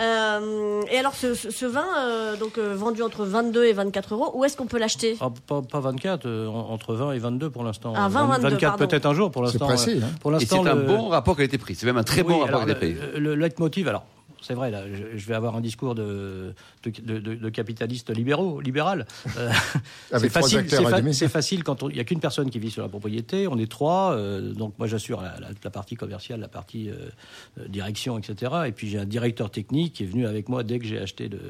Euh, 0.00 0.82
et 0.90 0.98
alors, 0.98 1.14
ce, 1.14 1.34
ce- 1.34 1.50
ce 1.50 1.66
vin, 1.66 1.84
euh, 1.98 2.36
donc 2.36 2.56
euh, 2.58 2.74
vendu 2.74 3.02
entre 3.02 3.24
22 3.24 3.64
et 3.64 3.72
24 3.72 4.14
euros, 4.14 4.30
où 4.34 4.44
est-ce 4.44 4.56
qu'on 4.56 4.66
peut 4.66 4.78
l'acheter? 4.78 5.16
Ah, 5.20 5.28
pas, 5.46 5.60
pas 5.62 5.80
24, 5.80 6.26
euh, 6.26 6.46
en- 6.48 6.70
entre 6.70 6.94
20 6.94 7.12
et 7.12 7.18
22 7.18 7.50
pour 7.50 7.64
l'instant. 7.64 7.92
Ah, 7.96 8.08
20, 8.08 8.26
22, 8.26 8.42
24 8.50 8.60
pardon. 8.76 8.86
peut-être 8.86 9.06
un 9.06 9.14
jour 9.14 9.30
pour 9.30 9.46
C'est 9.48 9.58
l'instant. 9.58 9.66
précis. 9.66 10.00
hein. 10.02 10.08
Pour 10.20 10.32
Et 10.34 10.38
c'est 10.40 10.54
l'instant, 10.54 10.66
un 10.70 10.74
le- 10.74 10.82
bon 10.86 11.08
rapport 11.08 11.36
qualité-prix. 11.36 11.74
C'est 11.74 11.86
même 11.86 11.96
un 11.98 12.04
très 12.04 12.22
Oui, 12.22 12.28
bon 12.32 12.38
rapport 12.40 12.64
qualité-prix. 12.64 12.96
le, 13.14 13.18
le 13.18 13.34
leitmotiv, 13.34 13.88
alors, 13.88 14.04
c'est 14.40 14.54
vrai, 14.54 14.70
là, 14.70 14.84
je, 15.16 15.26
vais 15.26 15.34
avoir 15.34 15.56
un 15.56 15.60
discours 15.60 15.94
de, 15.94 16.54
de, 16.84 17.18
de- 17.18 17.34
de 17.34 17.48
capitaliste 17.50 18.10
libéraux, 18.14 18.60
libéral. 18.60 19.06
Euh, 19.36 19.50
c'est 20.18 20.28
facile, 20.28 20.58
fa- 20.90 20.96
facile 21.28 21.64
quand 21.64 21.82
il 21.88 21.94
n'y 21.94 22.00
a 22.00 22.04
qu'une 22.04 22.20
personne 22.20 22.50
qui 22.50 22.58
vit 22.58 22.70
sur 22.70 22.82
la 22.82 22.88
propriété, 22.88 23.46
on 23.48 23.58
est 23.58 23.70
trois, 23.70 24.12
euh, 24.12 24.52
donc 24.52 24.74
moi 24.78 24.86
j'assure 24.86 25.20
la, 25.20 25.38
la- 25.40 25.48
la 25.62 25.70
partie 25.70 25.96
commerciale, 25.96 26.40
la 26.40 26.48
partie 26.48 26.90
euh, 26.90 27.66
direction, 27.68 28.18
etc. 28.18 28.52
Et 28.66 28.72
puis 28.72 28.88
j'ai 28.88 28.98
un 28.98 29.04
directeur 29.04 29.50
technique 29.50 29.94
qui 29.94 30.04
est 30.04 30.06
venu 30.06 30.26
avec 30.26 30.48
moi 30.48 30.62
dès 30.62 30.78
que 30.78 30.86
j'ai 30.86 30.98
acheté 30.98 31.28
le, 31.28 31.40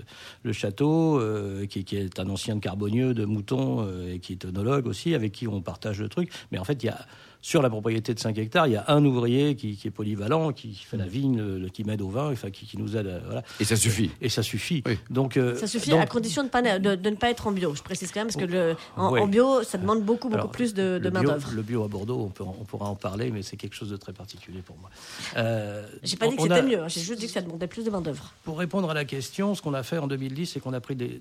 le 0.43 0.53
château, 0.53 1.21
qui, 1.69 1.85
qui 1.85 1.97
est 1.97 2.19
un 2.21 2.29
ancien 2.29 2.57
de 2.57 2.61
Carbonieux, 2.61 3.15
de 3.15 3.25
Mouton, 3.25 3.87
et 4.09 4.19
qui 4.19 4.33
est 4.33 4.45
œnologue 4.45 4.87
aussi, 4.87 5.15
avec 5.15 5.33
qui 5.33 5.47
on 5.49 5.61
partage 5.61 6.01
le 6.01 6.09
truc. 6.09 6.31
Mais 6.53 6.59
en 6.59 6.65
fait, 6.65 6.83
il 6.83 6.87
y 6.87 6.91
a 6.91 6.99
sur 7.41 7.63
la 7.63 7.71
propriété 7.71 8.15
de 8.15 8.19
5 8.19 8.37
hectares, 8.39 8.67
il 8.67 8.73
y 8.73 8.77
a 8.77 8.85
un 8.89 9.05
ouvrier 9.05 9.55
qui, 9.55 9.79
est 9.85 9.91
polyvalent, 9.91 10.53
qui 10.53 10.75
fait 10.75 10.97
la 10.97 11.07
vigne, 11.07 11.41
le, 11.41 11.69
qui 11.69 11.85
m'aide 11.85 12.03
au 12.03 12.09
vin, 12.09 12.31
enfin, 12.33 12.51
qui, 12.51 12.77
nous 12.77 12.97
aide. 12.97 13.23
voilà. 13.25 13.43
Et 13.61 13.65
ça 13.65 13.77
suffit. 13.77 14.11
Et, 14.21 14.29
ça 14.29 14.43
suffit. 14.43 14.83
Donc, 15.11 15.37
euh, 15.37 15.55
ça 15.55 15.67
suffit 15.67 15.93
à 15.93 16.07
condition 16.07 16.43
de, 16.43 16.49
pas, 16.49 16.63
de, 16.63 17.09
ne 17.11 17.17
pas 17.17 17.31
être 17.31 17.47
en 17.47 17.53
bio. 17.53 17.75
Je 17.75 17.83
précise 17.83 18.11
quand 18.13 18.21
même, 18.21 18.29
parce 18.29 18.37
que 18.37 18.45
le, 18.45 18.77
en, 18.97 19.27
bio, 19.27 19.63
ça 19.63 19.79
demande 19.79 20.03
beaucoup, 20.03 20.29
beaucoup 20.29 20.49
plus 20.49 20.75
de, 20.75 20.99
main-d'œuvre. 21.13 21.51
Le 21.55 21.63
bio 21.63 21.85
à 21.85 21.89
Bordeaux, 21.89 22.21
on, 22.21 22.29
peut, 22.29 22.45
on 22.45 22.65
pourra 22.65 22.87
en 22.87 22.97
parler, 22.97 23.31
mais 23.31 23.43
c'est 23.43 23.57
quelque 23.57 23.75
chose 23.75 23.91
de 23.91 23.97
très 23.97 24.13
particulier 24.13 24.61
pour 24.63 24.77
moi. 24.79 24.91
Euh, 25.37 25.87
j'ai 26.03 26.17
pas 26.17 26.29
dit 26.29 26.37
que 26.37 26.43
c'était 26.43 26.63
mieux, 26.63 26.81
hein. 26.81 26.89
j'ai 26.89 27.01
juste 27.01 27.21
dit 27.21 27.27
que 27.27 27.33
ça 27.33 27.41
demandait 27.41 27.67
plus 27.67 27.85
de 27.85 27.91
main-d'œuvre. 27.91 28.33
Pour 28.45 28.59
répondre 28.59 28.91
à 28.91 28.95
la 28.95 29.05
question, 29.05 29.55
ce 29.55 29.63
qu'on 29.63 29.75
a 29.75 29.83
fait 29.83 29.99
en 29.99 30.07
2010, 30.07 30.47
c'est 30.47 30.61
qu'on 30.61 30.73
a 30.73 30.81
pris 30.81 30.97
des, 30.97 31.21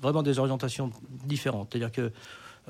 vraiment 0.00 0.22
des 0.22 0.38
orientations 0.38 0.90
différentes. 1.24 1.68
C'est-à-dire 1.70 1.92
que 1.92 2.00
euh, 2.02 2.10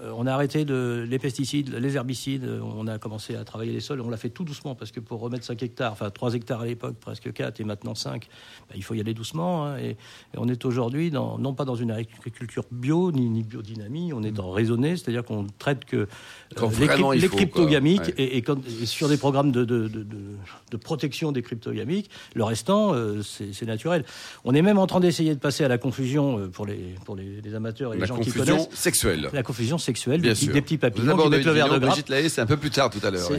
on 0.02 0.26
a 0.26 0.32
arrêté 0.32 0.64
de, 0.64 1.06
les 1.08 1.18
pesticides, 1.18 1.74
les 1.74 1.96
herbicides, 1.96 2.48
on 2.62 2.86
a 2.86 2.98
commencé 2.98 3.36
à 3.36 3.44
travailler 3.44 3.72
les 3.72 3.80
sols, 3.80 4.00
on 4.00 4.08
l'a 4.08 4.16
fait 4.16 4.30
tout 4.30 4.44
doucement 4.44 4.74
parce 4.74 4.92
que 4.92 5.00
pour 5.00 5.20
remettre 5.20 5.44
5 5.44 5.62
hectares, 5.62 5.92
enfin 5.92 6.10
3 6.10 6.34
hectares 6.34 6.60
à 6.62 6.66
l'époque, 6.66 6.96
presque 7.00 7.32
4 7.32 7.60
et 7.60 7.64
maintenant 7.64 7.94
5, 7.94 8.26
bah, 8.68 8.74
il 8.76 8.82
faut 8.82 8.94
y 8.94 9.00
aller 9.00 9.14
doucement. 9.14 9.66
Hein, 9.66 9.78
et, 9.78 9.96
on 10.36 10.48
est 10.48 10.64
aujourd'hui 10.64 11.10
non 11.10 11.54
pas 11.54 11.64
dans 11.64 11.74
une 11.74 11.90
agriculture 11.90 12.64
bio 12.70 13.12
ni, 13.12 13.28
ni 13.28 13.42
biodynamie, 13.42 14.12
on 14.12 14.22
est 14.22 14.30
dans 14.30 14.50
raisonné, 14.50 14.96
c'est-à-dire 14.96 15.24
qu'on 15.24 15.46
traite 15.58 15.84
que 15.84 15.96
euh, 15.96 17.14
les, 17.14 17.28
cryptogamiques 17.28 18.12
et, 18.18 18.42
sur 18.84 19.08
des 19.08 19.16
programmes 19.16 19.52
de, 19.52 19.64
de, 19.64 20.76
protection 20.76 21.32
des 21.32 21.42
cryptogamiques, 21.42 22.10
le 22.34 22.44
restant, 22.44 22.94
euh, 22.94 23.22
c'est 23.22 23.66
naturel. 23.66 24.04
On 24.44 24.54
est 24.54 24.62
même 24.62 24.78
en 24.78 24.86
train 24.86 25.00
d'essayer 25.00 25.34
de 25.34 25.40
passer 25.40 25.64
à 25.64 25.68
la 25.68 25.78
confusion 25.78 26.48
pour 26.50 26.66
les, 26.66 26.94
pour 27.04 27.16
les, 27.16 27.54
amateurs 27.54 27.94
et 27.94 27.98
les 27.98 28.06
gens 28.06 28.18
qui 28.18 28.30
connaissent. 28.30 28.48
La 28.48 28.56
confusion 28.56 28.76
sexuelle. 28.76 29.30
La 29.32 29.42
confusion 29.42 29.78
sexuelle, 29.80 30.20
des, 30.20 30.34
des, 30.34 30.60
petits 30.60 30.78
papillons 30.78 31.16
qui 31.16 31.28
mettent 31.28 31.44
le 31.44 31.52
verre 31.52 31.66
de 31.66 31.78
grappe. 31.78 31.90
Brigitte 31.90 32.08
Lahaye, 32.08 32.30
c'est 32.30 32.40
un 32.40 32.46
peu 32.46 32.56
plus 32.56 32.70
tard 32.70 32.90
tout 32.90 33.04
à 33.04 33.10
l'heure. 33.10 33.30
Euh, 33.30 33.38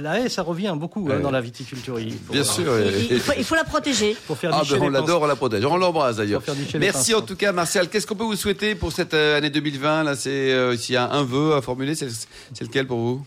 la 0.00 0.20
haie, 0.20 0.28
ça 0.28 0.42
revient 0.42 0.74
beaucoup 0.76 1.08
hein, 1.10 1.20
dans 1.20 1.30
la 1.30 1.40
viticulture. 1.40 1.98
Bien 2.30 2.44
sûr. 2.44 2.72
Il 3.10 3.20
faut, 3.20 3.32
il 3.36 3.44
faut, 3.44 3.54
la 3.54 3.64
protéger. 3.64 4.16
Pour 4.26 4.36
faire 4.36 4.50
ah 4.52 4.62
ben 4.68 4.78
on 4.82 4.88
l'adore, 4.88 5.22
on 5.22 5.26
la 5.26 5.36
protège. 5.36 5.64
On 5.64 5.76
l'embrasse 5.76 6.16
d'ailleurs. 6.16 6.42
Merci 6.78 7.14
en 7.14 7.22
tout 7.22 7.36
cas, 7.36 7.52
Martial. 7.52 7.88
Qu'est-ce 7.88 8.06
qu'on 8.06 8.16
peut 8.16 8.24
vous 8.24 8.36
souhaiter 8.36 8.74
pour 8.74 8.92
cette 8.92 9.14
euh, 9.14 9.38
année 9.38 9.50
2020 9.50 10.04
Là, 10.04 10.16
c'est 10.16 10.30
euh, 10.30 10.76
s'il 10.76 10.94
y 10.94 10.98
a 10.98 11.10
un 11.10 11.24
vœu 11.24 11.54
à 11.54 11.62
formuler, 11.62 11.94
c'est 11.94 12.08
lequel 12.60 12.86
pour 12.86 12.98
vous? 12.98 13.26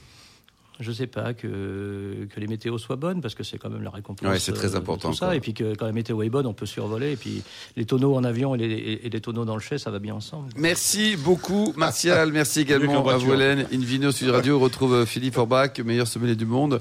Je 0.79 0.91
sais 0.91 1.07
pas, 1.07 1.33
que, 1.33 2.27
que 2.33 2.39
les 2.39 2.47
météos 2.47 2.77
soient 2.77 2.95
bonnes, 2.95 3.21
parce 3.21 3.35
que 3.35 3.43
c'est 3.43 3.57
quand 3.57 3.69
même 3.69 3.83
la 3.83 3.89
récompense. 3.89 4.29
Oui, 4.31 4.39
c'est 4.39 4.53
très 4.53 4.75
important. 4.75 5.09
Tout 5.09 5.15
ça, 5.15 5.35
et 5.35 5.39
puis 5.39 5.53
que 5.53 5.75
quand 5.75 5.85
la 5.85 5.91
météo 5.91 6.21
est 6.23 6.29
bonne, 6.29 6.45
on 6.45 6.53
peut 6.53 6.65
survoler. 6.65 7.11
Et 7.11 7.15
puis 7.15 7.43
les 7.75 7.85
tonneaux 7.85 8.15
en 8.15 8.23
avion 8.23 8.55
et 8.55 8.57
les, 8.57 8.99
et 9.03 9.09
les 9.09 9.21
tonneaux 9.21 9.45
dans 9.45 9.55
le 9.55 9.61
chai, 9.61 9.77
ça 9.77 9.91
va 9.91 9.99
bien 9.99 10.15
ensemble. 10.15 10.49
Merci 10.55 11.15
beaucoup, 11.17 11.73
Martial. 11.75 12.31
Merci 12.31 12.59
également 12.61 13.07
à 13.07 13.17
vous, 13.17 13.33
Hélène. 13.33 13.67
Invino 13.73 14.11
Sud 14.11 14.29
Radio 14.29 14.59
retrouve 14.59 15.05
Philippe 15.05 15.37
Orbach, 15.37 15.79
meilleur 15.83 16.07
sommelier 16.07 16.35
du 16.35 16.45
monde 16.45 16.79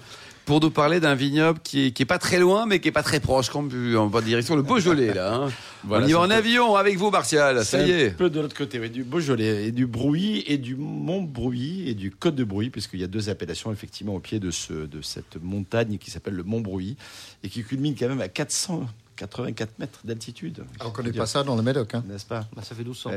pour 0.48 0.62
nous 0.62 0.70
parler 0.70 0.98
d'un 0.98 1.14
vignoble 1.14 1.60
qui 1.62 1.84
est, 1.84 1.90
qui 1.90 2.04
est 2.04 2.06
pas 2.06 2.18
très 2.18 2.38
loin, 2.38 2.64
mais 2.64 2.80
qui 2.80 2.88
est 2.88 2.92
pas 2.92 3.02
très 3.02 3.20
proche, 3.20 3.50
comme 3.50 3.68
en 3.94 4.20
direction 4.22 4.56
le 4.56 4.62
Beaujolais 4.62 5.12
là. 5.12 5.34
Hein. 5.34 5.50
On 5.90 6.06
y 6.06 6.12
va 6.12 6.20
en 6.20 6.30
avion 6.30 6.74
avec 6.74 6.96
vous, 6.96 7.10
Martial. 7.10 7.62
Ça 7.66 7.86
y 7.86 7.90
est. 7.90 8.06
Un 8.08 8.14
peu 8.14 8.30
de 8.30 8.40
l'autre 8.40 8.56
côté, 8.56 8.80
oui, 8.80 8.88
du 8.88 9.04
Beaujolais 9.04 9.66
et 9.66 9.72
du 9.72 9.86
Bruy 9.86 10.42
et 10.46 10.56
du 10.56 10.74
Mont 10.74 11.20
Bruy 11.20 11.90
et 11.90 11.92
du 11.92 12.10
Côte 12.10 12.34
de 12.34 12.44
Bruy, 12.44 12.70
puisqu'il 12.70 12.98
y 12.98 13.04
a 13.04 13.08
deux 13.08 13.28
appellations 13.28 13.70
effectivement 13.72 14.14
au 14.14 14.20
pied 14.20 14.40
de 14.40 14.50
ce 14.50 14.72
de 14.72 15.02
cette 15.02 15.36
montagne 15.42 15.98
qui 15.98 16.10
s'appelle 16.10 16.34
le 16.34 16.44
Mont 16.44 16.62
Bruy 16.62 16.96
et 17.44 17.50
qui 17.50 17.62
culmine 17.62 17.94
quand 17.94 18.08
même 18.08 18.22
à 18.22 18.28
400 18.28 18.86
84 19.18 19.78
mètres 19.78 20.00
d'altitude. 20.04 20.64
Ah, 20.78 20.84
on 20.84 20.88
ne 20.88 20.92
connaît 20.92 21.12
pas 21.12 21.26
ça 21.26 21.42
dans 21.42 21.56
le 21.56 21.62
Médoc, 21.62 21.94
hein. 21.94 22.04
n'est-ce 22.06 22.24
pas 22.24 22.48
bah, 22.54 22.62
Ça 22.62 22.74
fait 22.74 22.82
1200 22.82 23.10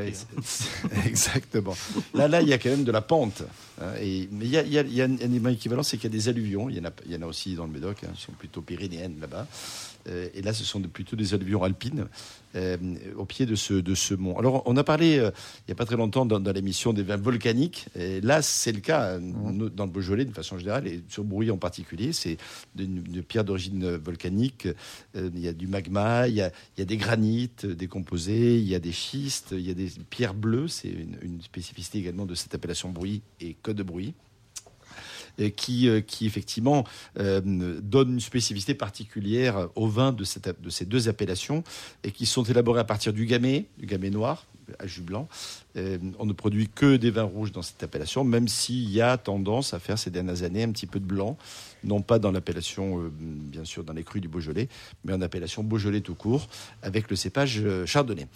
Exactement. 1.06 1.76
Là, 2.14 2.28
là, 2.28 2.42
il 2.42 2.48
y 2.48 2.54
a 2.54 2.58
quand 2.58 2.70
même 2.70 2.84
de 2.84 2.92
la 2.92 3.02
pente. 3.02 3.44
Hein, 3.80 3.94
et, 4.02 4.28
mais 4.32 4.46
il 4.46 4.52
y 4.52 4.58
a, 4.58 4.64
il 4.64 4.94
y 4.94 5.02
a 5.02 5.06
un 5.06 5.46
équivalent, 5.52 5.84
c'est 5.84 5.98
qu'il 5.98 6.12
y 6.12 6.14
a 6.14 6.18
des 6.18 6.28
alluvions. 6.28 6.70
Il 6.70 6.78
y 6.78 6.80
en 6.80 6.86
a, 6.86 6.92
il 7.06 7.12
y 7.12 7.16
en 7.16 7.22
a 7.22 7.28
aussi 7.28 7.56
dans 7.56 7.66
le 7.66 7.72
Médoc, 7.72 8.04
hein, 8.04 8.14
sont 8.18 8.32
plutôt 8.34 8.62
pyrénéennes 8.62 9.20
là-bas. 9.22 9.48
Euh, 10.08 10.30
et 10.34 10.42
là, 10.42 10.54
ce 10.54 10.64
sont 10.64 10.82
plutôt 10.82 11.16
des 11.16 11.34
alluvions 11.34 11.64
alpines 11.64 12.08
euh, 12.56 12.78
au 13.16 13.26
pied 13.26 13.46
de 13.46 13.56
ce, 13.56 13.74
de 13.74 13.96
ce 13.96 14.14
mont. 14.14 14.38
Alors, 14.38 14.64
on 14.66 14.76
a 14.78 14.84
parlé 14.84 15.20
euh, 15.20 15.32
il 15.60 15.70
n'y 15.70 15.72
a 15.72 15.76
pas 15.76 15.86
très 15.86 15.96
longtemps 15.96 16.26
dans, 16.26 16.52
l'émission 16.52 16.94
des 16.94 17.04
vins 17.04 17.18
volcaniques. 17.18 17.88
Et 17.96 18.22
là, 18.22 18.42
c'est 18.42 18.72
le 18.72 18.80
cas 18.80 19.20
mmh. 19.20 19.70
dans 19.70 19.86
le 19.86 19.92
Beaujolais 19.92 20.26
de 20.26 20.34
façon 20.34 20.58
générale, 20.58 20.88
et 20.88 21.02
sur 21.10 21.24
Brouilly 21.24 21.52
en 21.52 21.58
particulier. 21.58 22.14
C'est 22.14 22.38
une, 22.78 23.04
pierre 23.24 23.44
d'origine 23.44 23.96
volcanique. 23.98 24.68
il 25.16 25.40
y 25.40 25.48
a 25.48 25.54
du 25.54 25.68
magma, 25.68 26.28
il 26.28 26.36
y 26.36 26.42
a, 26.42 26.52
il 26.76 26.80
y 26.80 26.84
a, 26.84 26.86
des 26.86 26.98
granites 26.98 27.66
décomposés, 27.66 28.58
il 28.58 28.68
y 28.68 28.76
a 28.76 28.80
des 28.80 28.92
schistes, 28.92 29.50
il 29.52 29.62
y 29.62 29.72
a 29.72 29.74
des 29.74 29.90
pierres 30.10 30.34
bleues. 30.34 30.68
C'est 30.68 30.90
une, 30.90 31.18
une, 31.22 31.42
spécificité 31.42 32.00
également 32.00 32.26
de 32.26 32.36
cette 32.36 32.54
appellation 32.54 32.90
Brouilly 32.90 33.22
et 33.40 33.56
Côte 33.62 33.78
de 33.78 33.84
Brouilly. 33.84 34.14
Euh, 35.40 35.50
qui, 35.50 35.88
euh, 35.88 36.02
qui 36.02 36.26
effectivement 36.26 36.86
euh, 37.20 37.42
donne 37.82 38.14
une 38.14 38.20
spécificité 38.20 38.74
particulière 38.74 39.70
au 39.76 39.88
vin 39.88 40.12
de, 40.12 40.24
de 40.24 40.70
ces 40.70 40.86
deux 40.86 41.10
appellations 41.10 41.64
et 42.04 42.12
qui 42.12 42.26
sont 42.26 42.44
élaborés 42.44 42.80
à 42.80 42.84
partir 42.84 43.14
du 43.14 43.26
gamay, 43.26 43.66
du 43.78 43.86
gamay 43.86 44.10
noir, 44.10 44.46
à 44.80 44.88
jus 44.88 45.02
blanc. 45.02 45.28
on 45.76 46.26
ne 46.26 46.34
produit 46.34 46.68
que 46.68 46.98
des 46.98 47.12
vins 47.12 47.24
rouges 47.24 47.52
dans 47.52 47.62
cette 47.62 47.82
appellation, 47.84 48.24
même 48.24 48.48
s'il 48.48 48.90
y 48.90 49.02
a 49.02 49.18
tendance 49.18 49.74
à 49.74 49.80
faire 49.80 49.98
ces 49.98 50.10
dernières 50.10 50.44
années 50.44 50.64
un 50.64 50.72
petit 50.72 50.88
peu 50.88 51.00
de 51.00 51.06
blanc, 51.06 51.38
non 51.84 52.02
pas 52.02 52.20
dans 52.20 52.32
l'appellation, 52.32 53.12
bien 53.20 53.66
sûr, 53.66 53.84
dans 53.84 53.94
les 53.94 54.04
crus 54.04 54.22
du 54.22 54.28
Beaujolais, 54.28 54.70
mais 55.04 55.14
en 55.14 55.22
appellation 55.22 55.64
Beaujolais 55.64 56.02
tout 56.02 56.16
court, 56.16 56.48
avec 56.82 57.10
le 57.10 57.16
cépage 57.16 57.64
chardonnay. 57.86 58.28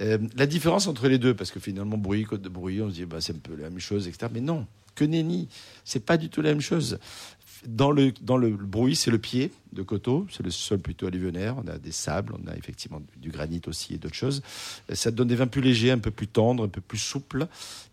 la 0.00 0.46
différence 0.46 0.86
entre 0.86 1.08
les 1.08 1.18
deux, 1.18 1.34
parce 1.34 1.50
que 1.50 1.60
finalement, 1.60 1.96
Bruy, 1.96 2.24
Côte 2.24 2.42
de 2.42 2.48
Bruy, 2.48 2.80
on 2.82 2.88
se 2.88 2.94
dit, 2.94 3.04
bah, 3.04 3.20
c'est 3.20 3.34
un 3.34 3.40
peu 3.40 3.54
la 3.54 3.70
même 3.70 3.78
chose, 3.78 4.08
etc. 4.08 4.30
Mais 4.32 4.40
non, 4.40 4.66
que 4.98 5.04
nenni. 5.04 5.48
C'est 5.84 6.04
pas 6.04 6.16
du 6.16 6.28
tout 6.28 6.42
la 6.42 6.50
même 6.50 6.60
chose. 6.60 6.98
Dans 7.66 7.90
le, 7.90 8.12
dans 8.20 8.36
le 8.36 8.50
bruit, 8.50 8.96
c'est 8.96 9.10
le 9.10 9.18
pied 9.18 9.50
de 9.72 9.82
coteau, 9.82 10.26
c'est 10.30 10.42
le 10.42 10.50
sol 10.50 10.78
plutôt 10.78 11.06
alluvionnaire. 11.06 11.56
On 11.58 11.66
a 11.68 11.78
des 11.78 11.92
sables, 11.92 12.34
on 12.34 12.48
a 12.48 12.56
effectivement 12.56 13.02
du 13.16 13.30
granit 13.30 13.60
aussi 13.66 13.94
et 13.94 13.98
d'autres 13.98 14.14
choses. 14.14 14.42
Ça 14.92 15.10
donne 15.10 15.28
des 15.28 15.36
vins 15.36 15.46
plus 15.46 15.60
légers, 15.60 15.90
un 15.90 15.98
peu 15.98 16.10
plus 16.10 16.26
tendres, 16.26 16.64
un 16.64 16.68
peu 16.68 16.80
plus 16.80 16.98
souples. 16.98 17.46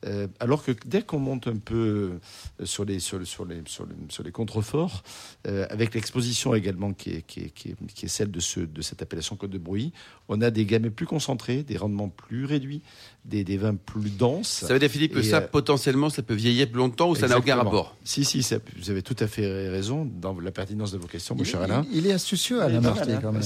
Euh, 0.06 0.28
alors 0.40 0.64
que 0.64 0.72
dès 0.86 1.02
qu'on 1.02 1.20
monte 1.20 1.48
un 1.48 1.58
peu 1.58 2.20
euh, 2.62 2.66
sur 2.66 2.86
les, 2.86 3.00
sur, 3.00 3.26
sur 3.26 3.46
les, 3.46 3.62
sur, 3.66 4.24
les 4.24 4.32
contreforts, 4.32 5.04
euh, 5.48 5.66
avec 5.70 5.94
l'exposition 5.94 6.54
également 6.56 6.94
qui 6.94 7.12
est, 7.12 7.22
qui 7.22 7.42
est, 7.42 7.50
qui 7.50 8.06
est, 8.06 8.08
celle 8.08 8.32
de, 8.32 8.40
ce, 8.40 8.60
de 8.60 8.82
cette 8.82 9.02
appellation 9.02 9.36
Côte 9.36 9.52
de 9.52 9.58
Bruy, 9.58 9.92
on 10.28 10.42
a 10.42 10.52
des 10.52 10.66
gammes 10.66 10.90
plus 10.90 11.06
concentrés, 11.06 11.64
des 11.64 11.78
rendements 11.78 12.10
plus 12.10 12.46
réduits, 12.46 12.82
des, 13.26 13.44
des 13.44 13.58
vins 13.58 13.76
plus 13.76 14.16
denses. 14.16 14.48
Ça 14.48 14.74
veut 14.74 14.80
dire, 14.80 14.90
Philippe, 14.90 15.14
que 15.14 15.22
ça, 15.22 15.42
potentiellement, 15.42 16.10
ça 16.10 16.22
peut 16.22 16.34
vieillir 16.34 16.68
longtemps 16.74 17.10
ou 17.10 17.16
ça 17.16 17.28
n'a 17.28 17.38
aucun 17.38 17.56
rapport 17.56 17.96
Si, 18.04 18.24
si, 18.24 18.44
ça, 18.44 18.58
vous 18.78 18.90
avez 18.90 19.02
tout 19.02 19.16
à 19.20 19.28
fait 19.28 19.70
raison 19.70 20.06
dans 20.06 20.40
la 20.40 20.52
pertinence 20.52 20.92
de 20.92 20.98
vos 20.98 21.08
questions, 21.08 21.36
mon 21.36 21.44
cher 21.44 21.62
Alain. 21.62 21.86
Il 21.92 22.08
est 22.08 22.14
astucieux, 22.14 22.62
Alain 22.62 22.82
Marty, 22.82 23.12
quand 23.22 23.32
même. 23.32 23.42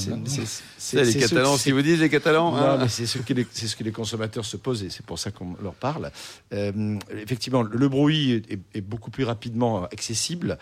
C'est 0.78 1.04
les 1.04 1.14
Catalans, 1.14 1.56
ce 1.56 1.64
qu'ils 1.64 1.74
vous 1.74 1.82
disent, 1.82 2.00
les 2.00 2.10
Catalans. 2.10 2.56
Hein. 2.56 2.88
c'est 2.88 3.06
ce, 3.06 3.18
que 3.18 3.32
les, 3.32 3.46
ce 3.52 3.74
que 3.76 3.84
les 3.84 3.92
consommateurs 3.92 4.44
se 4.44 4.56
posent 4.56 4.82
et 4.82 4.90
c'est 4.90 5.04
pour 5.04 5.18
ça 5.18 5.30
qu'on 5.30 5.56
leur 5.62 5.74
parle. 5.74 6.10
Euh, 6.52 6.98
effectivement, 7.12 7.62
le 7.62 7.88
bruit 7.88 8.42
est, 8.74 8.80
beaucoup 8.80 9.10
plus 9.10 9.24
rapidement 9.24 9.84
accessible. 9.84 10.58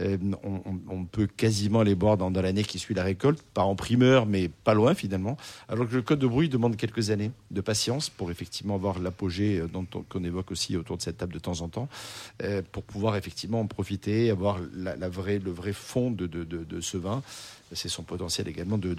Euh, 0.00 0.16
on, 0.42 1.04
peut 1.04 1.26
quasiment 1.26 1.82
les 1.82 1.94
boire 1.94 2.16
dans, 2.16 2.30
l'année 2.30 2.64
qui 2.64 2.78
suit 2.78 2.94
la 2.94 3.02
récolte, 3.02 3.42
pas 3.54 3.62
en 3.62 3.76
primeur, 3.76 4.26
mais 4.26 4.48
pas 4.48 4.74
loin 4.74 4.94
finalement. 4.94 5.36
Alors 5.68 5.88
que 5.88 5.94
le 5.94 6.02
code 6.02 6.18
de 6.18 6.26
bruit 6.26 6.48
demande 6.48 6.76
quelques 6.76 7.10
années 7.10 7.30
de 7.50 7.60
patience 7.60 8.08
pour 8.08 8.30
effectivement 8.30 8.61
avoir 8.70 8.98
l'apogée 8.98 9.58
euh, 9.58 9.66
dont 9.66 9.86
qu'on 10.08 10.24
évoque 10.24 10.50
aussi 10.50 10.76
autour 10.76 10.96
de 10.96 11.02
cette 11.02 11.18
table 11.18 11.34
de 11.34 11.38
temps 11.38 11.60
en 11.60 11.68
temps, 11.68 11.88
pour 12.72 12.82
pouvoir 12.82 13.16
effectivement 13.16 13.60
en 13.60 13.66
profiter, 13.66 14.30
avoir 14.30 14.58
la, 14.74 15.08
vraie, 15.08 15.38
le 15.38 15.50
vrai 15.50 15.72
fond 15.72 16.10
de, 16.10 16.26
de 16.26 16.80
ce 16.80 16.96
vin 16.96 17.22
c'est 17.74 17.88
son 17.88 18.02
potentiel 18.02 18.48
également 18.48 18.78
de, 18.78 18.94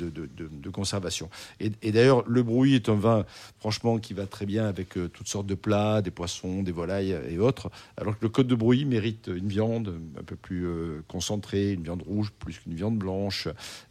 conservation. 0.71 1.29
Et, 1.59 1.91
d'ailleurs, 1.91 2.23
le 2.27 2.43
bruit 2.43 2.75
est 2.75 2.89
un 2.89 2.95
vin, 2.95 3.25
franchement, 3.59 3.99
qui 3.99 4.13
va 4.13 4.25
très 4.25 4.45
bien 4.45 4.65
avec 4.65 4.97
euh, 4.97 5.07
toutes 5.07 5.27
sortes 5.27 5.45
de 5.45 5.55
plats, 5.55 6.01
des 6.01 6.09
poissons, 6.09 6.63
des 6.63 6.71
volailles 6.71 7.15
et 7.29 7.37
autres, 7.37 7.69
alors 7.97 8.17
que 8.17 8.23
le 8.23 8.29
Côte 8.29 8.47
de 8.47 8.55
Bruy 8.55 8.85
mérite 8.85 9.29
une 9.33 9.47
viande 9.47 9.93
un 10.19 10.23
peu 10.23 10.35
plus 10.35 10.65
euh, 10.65 11.03
concentrée, 11.07 11.73
une 11.73 11.83
viande 11.83 12.01
rouge 12.01 12.31
plus 12.39 12.57
qu'une 12.57 12.73
viande 12.73 12.97
blanche, 12.97 13.47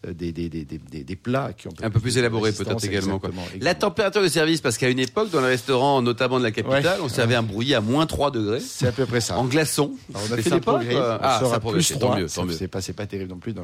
euh, 0.07 0.12
des, 0.12 0.33
des, 0.33 1.16
plats 1.16 1.53
qui 1.53 1.68
ont 1.68 1.75
un 1.83 1.90
peu, 1.90 2.01
plus, 2.01 2.18
élaborés 2.18 2.53
peut-être 2.53 2.85
également. 2.85 3.21
La 3.61 3.75
température 3.75 4.23
de 4.23 4.29
service, 4.29 4.61
parce 4.61 4.79
qu'à 4.79 4.88
une 4.88 4.99
époque, 4.99 5.31
dans 5.31 5.40
les 5.40 5.49
restaurants, 5.49 6.03
notamment 6.03 6.38
de 6.38 6.45
la 6.45 6.51
capitale, 6.51 7.01
on 7.03 7.09
servait 7.09 7.35
un 7.35 7.42
bruit 7.42 7.75
à 7.75 7.81
moins 7.81 8.07
3 8.07 8.31
degrés. 8.31 8.61
C'est 8.61 8.88
à 8.88 8.92
peu 8.92 9.07
près 9.07 9.21
ça. 9.21 9.38
En 9.38 9.45
glaçon. 9.45 9.92
on 10.14 10.33
a 10.33 10.37
fait 10.37 10.51
des 10.51 10.61
progrès. 10.61 10.97
Ah, 10.97 11.40
ça 11.45 11.61
plus 11.61 11.92
3. 11.99 12.18
mieux. 12.18 12.29
C'est 12.29 12.68
pas, 12.68 12.81
pas 12.81 13.07
terrible 13.07 13.31
non 13.31 13.38
plus. 13.38 13.55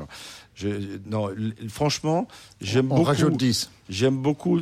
Je, 0.54 0.68
non, 1.08 1.30
franchement, 1.68 2.28
j'aime 2.60 2.88
beaucoup. 2.88 3.00
On 3.00 3.04
rajoute 3.04 3.36
10. 3.36 3.70
J'aime 3.88 4.18
beaucoup, 4.18 4.60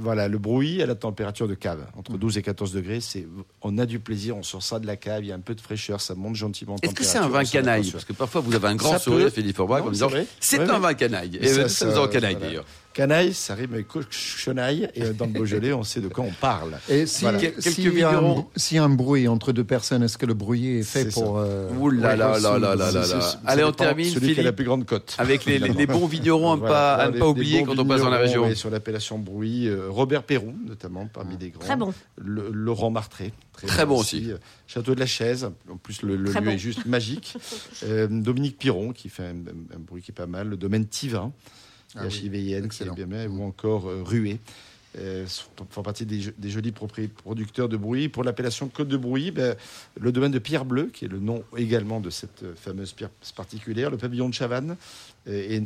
voilà, 0.00 0.28
le 0.28 0.36
bruit 0.36 0.82
à 0.82 0.86
la 0.86 0.94
température 0.94 1.48
de 1.48 1.54
cave, 1.54 1.86
entre 1.96 2.18
12 2.18 2.36
et 2.36 2.42
14 2.42 2.72
degrés. 2.72 3.00
C'est, 3.00 3.26
on 3.62 3.78
a 3.78 3.86
du 3.86 3.98
plaisir, 4.00 4.36
on 4.36 4.42
sort 4.42 4.62
ça 4.62 4.78
de 4.78 4.86
la 4.86 4.96
cave, 4.96 5.24
il 5.24 5.28
y 5.28 5.32
a 5.32 5.34
un 5.34 5.40
peu 5.40 5.54
de 5.54 5.60
fraîcheur, 5.62 6.02
ça 6.02 6.14
monte 6.14 6.34
gentiment. 6.34 6.76
Est-ce 6.82 6.94
que 6.94 7.04
c'est 7.04 7.16
un 7.16 7.28
vin 7.28 7.44
canaille 7.44 7.90
Parce 7.90 8.04
que 8.04 8.12
parfois 8.12 8.42
vous 8.42 8.54
avez 8.54 8.68
un 8.68 8.76
grand 8.76 8.98
sourire, 8.98 9.30
Philippe 9.30 9.56
Forbach, 9.56 9.82
en 9.82 9.90
disant 9.90 10.10
c'est 10.40 10.60
un 10.60 10.78
vin 10.78 10.94
canaille. 10.94 11.38
Et, 11.40 11.48
ça, 11.48 11.68
ça, 11.68 12.08
canaille 12.08 12.36
d'ailleurs. 12.36 12.66
Canaille, 12.96 13.34
ça 13.34 13.54
rime 13.54 13.74
avec 13.74 13.88
cochonaille. 13.88 14.88
Et 14.94 15.10
dans 15.10 15.26
le 15.26 15.32
Beaujolais, 15.32 15.74
on 15.74 15.82
sait 15.82 16.00
de 16.00 16.08
quoi 16.08 16.24
on 16.24 16.32
parle. 16.32 16.78
Et 16.88 17.04
si, 17.04 17.22
Voilà. 17.24 17.38
Quelques 17.38 17.60
s'il 17.62 17.92
y, 17.98 18.02
a 18.02 18.82
un- 18.82 18.88
bruit 18.88 19.28
entre 19.28 19.52
deux 19.52 19.64
personnes, 19.64 20.02
est-ce 20.02 20.16
que 20.16 20.24
le 20.24 20.32
bruit 20.32 20.78
est 20.78 20.82
fait 20.82 21.12
pour... 21.12 21.36
euh, 21.36 21.68
Ouh 21.78 21.90
là 21.90 22.08
Ouais, 22.08 22.16
là 22.16 22.32
aussi, 22.32 22.42
là 22.42 22.58
là 22.58 22.74
là 22.74 22.76
là 22.76 22.90
c'est- 22.90 22.94
là. 22.96 23.04
c'est- 23.04 23.20
ça 23.20 23.40
Allez, 23.44 23.64
on 23.64 23.72
termine, 23.72 24.06
Celui 24.06 24.28
qui 24.28 24.32
a 24.32 24.36
la 24.36 24.42
Philippe, 24.44 24.56
plus 24.56 24.64
grande 24.64 24.86
cote. 24.86 25.14
avec 25.18 25.44
les, 25.44 25.58
les- 25.58 25.68
les 25.74 25.86
bons 25.86 26.06
vignerons 26.06 26.52
à 26.52 26.54
ne 26.54 26.60
Voilà. 26.60 26.74
pas, 26.74 26.94
à 26.94 27.06
ne 27.08 27.12
pas 27.12 27.18
les 27.18 27.30
oublier 27.30 27.64
quand 27.64 27.78
on 27.78 27.84
passe 27.84 28.00
dans 28.00 28.08
la 28.08 28.16
région. 28.16 28.54
sur 28.54 28.70
l'appellation 28.70 29.18
Brouilly, 29.18 29.68
euh, 29.68 29.88
Robert 29.90 30.22
Perrou, 30.22 30.54
notamment, 30.66 31.06
parmi 31.06 31.36
les 31.36 31.50
grands. 31.50 31.60
Très 31.60 31.76
bon. 31.76 31.92
Le- 32.16 32.48
Laurent 32.50 32.90
Martré. 32.90 33.32
Très 33.66 33.84
bon 33.84 33.98
aussi. 34.00 34.30
Euh, 34.32 34.38
Château 34.66 34.94
de 34.94 35.00
la 35.00 35.06
Chaise. 35.06 35.50
En 35.70 35.76
plus, 35.76 36.00
le, 36.00 36.16
lieu 36.16 36.32
bon. 36.32 36.48
est 36.48 36.56
juste 36.58 36.86
magique. 36.86 37.36
Euh, 37.84 38.06
Dominique 38.10 38.56
Piron, 38.58 38.92
qui 38.92 39.10
fait 39.10 39.24
un, 39.24 39.36
un- 39.36 39.76
un 39.76 39.78
bruit 39.78 40.00
qui 40.02 40.12
est 40.12 40.14
pas 40.14 40.26
mal. 40.26 40.48
Le 40.48 40.56
domaine 40.56 40.86
Tivin, 40.86 41.32
Ah 41.94 42.02
oui, 42.04 42.08
qui 42.18 42.28
bien 42.94 43.06
bien. 43.06 43.28
Ou 43.28 43.42
encore 43.44 43.88
euh, 43.88 44.02
Rué. 44.02 44.38
Euh, 44.98 45.26
font 45.68 45.82
partie 45.82 46.06
des, 46.06 46.22
jo- 46.22 46.30
des 46.38 46.48
jolis 46.48 46.72
producteurs 46.72 47.68
de 47.68 47.76
bruit. 47.76 48.08
Pour 48.08 48.24
l'appellation 48.24 48.66
Côte 48.68 48.88
de 48.88 48.96
Bruy, 48.96 49.30
ben, 49.30 49.54
le 50.00 50.10
domaine 50.10 50.32
de 50.32 50.38
Pierre 50.38 50.64
Bleu, 50.64 50.86
qui 50.86 51.04
est 51.04 51.08
le 51.08 51.18
nom 51.18 51.44
également 51.54 52.00
de 52.00 52.08
cette 52.08 52.44
euh, 52.44 52.54
fameuse 52.56 52.94
pierre 52.94 53.10
particulière, 53.36 53.90
le 53.90 53.98
pavillon 53.98 54.26
de 54.30 54.34
Chavannes 54.34 54.74
et, 55.26 55.62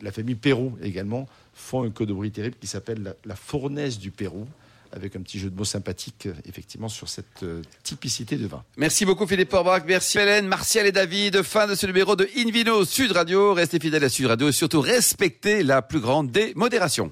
la 0.00 0.12
famille 0.12 0.34
Pérou 0.34 0.76
également 0.82 1.28
font 1.54 1.84
un 1.84 1.90
Côte 1.90 2.08
de 2.08 2.12
Bruy 2.14 2.30
terrible 2.30 2.56
qui 2.60 2.66
s'appelle 2.66 3.02
la, 3.02 3.14
la 3.24 3.36
fournaise 3.36 3.98
du 3.98 4.10
Pérou, 4.10 4.46
avec 4.92 5.16
un 5.16 5.20
petit 5.20 5.38
jeu 5.38 5.50
de 5.50 5.56
mots 5.56 5.64
sympathique, 5.64 6.26
euh, 6.26 6.32
effectivement, 6.46 6.88
sur 6.88 7.08
cette 7.08 7.42
euh, 7.42 7.62
typicité 7.82 8.36
de 8.36 8.46
vin. 8.46 8.64
Merci 8.76 9.04
beaucoup 9.04 9.26
Philippe 9.26 9.52
Orbach, 9.52 9.82
merci 9.86 10.18
Hélène, 10.18 10.46
Martial 10.46 10.86
et 10.86 10.92
David. 10.92 11.42
Fin 11.42 11.66
de 11.66 11.74
ce 11.74 11.86
numéro 11.86 12.16
de 12.16 12.28
Invino 12.36 12.84
Sud 12.84 13.12
Radio. 13.12 13.54
Restez 13.54 13.78
fidèles 13.78 14.04
à 14.04 14.08
Sud 14.08 14.26
Radio 14.26 14.48
et 14.48 14.52
surtout 14.52 14.80
respectez 14.80 15.62
la 15.62 15.82
plus 15.82 16.00
grande 16.00 16.30
des 16.30 16.52
modérations. 16.54 17.10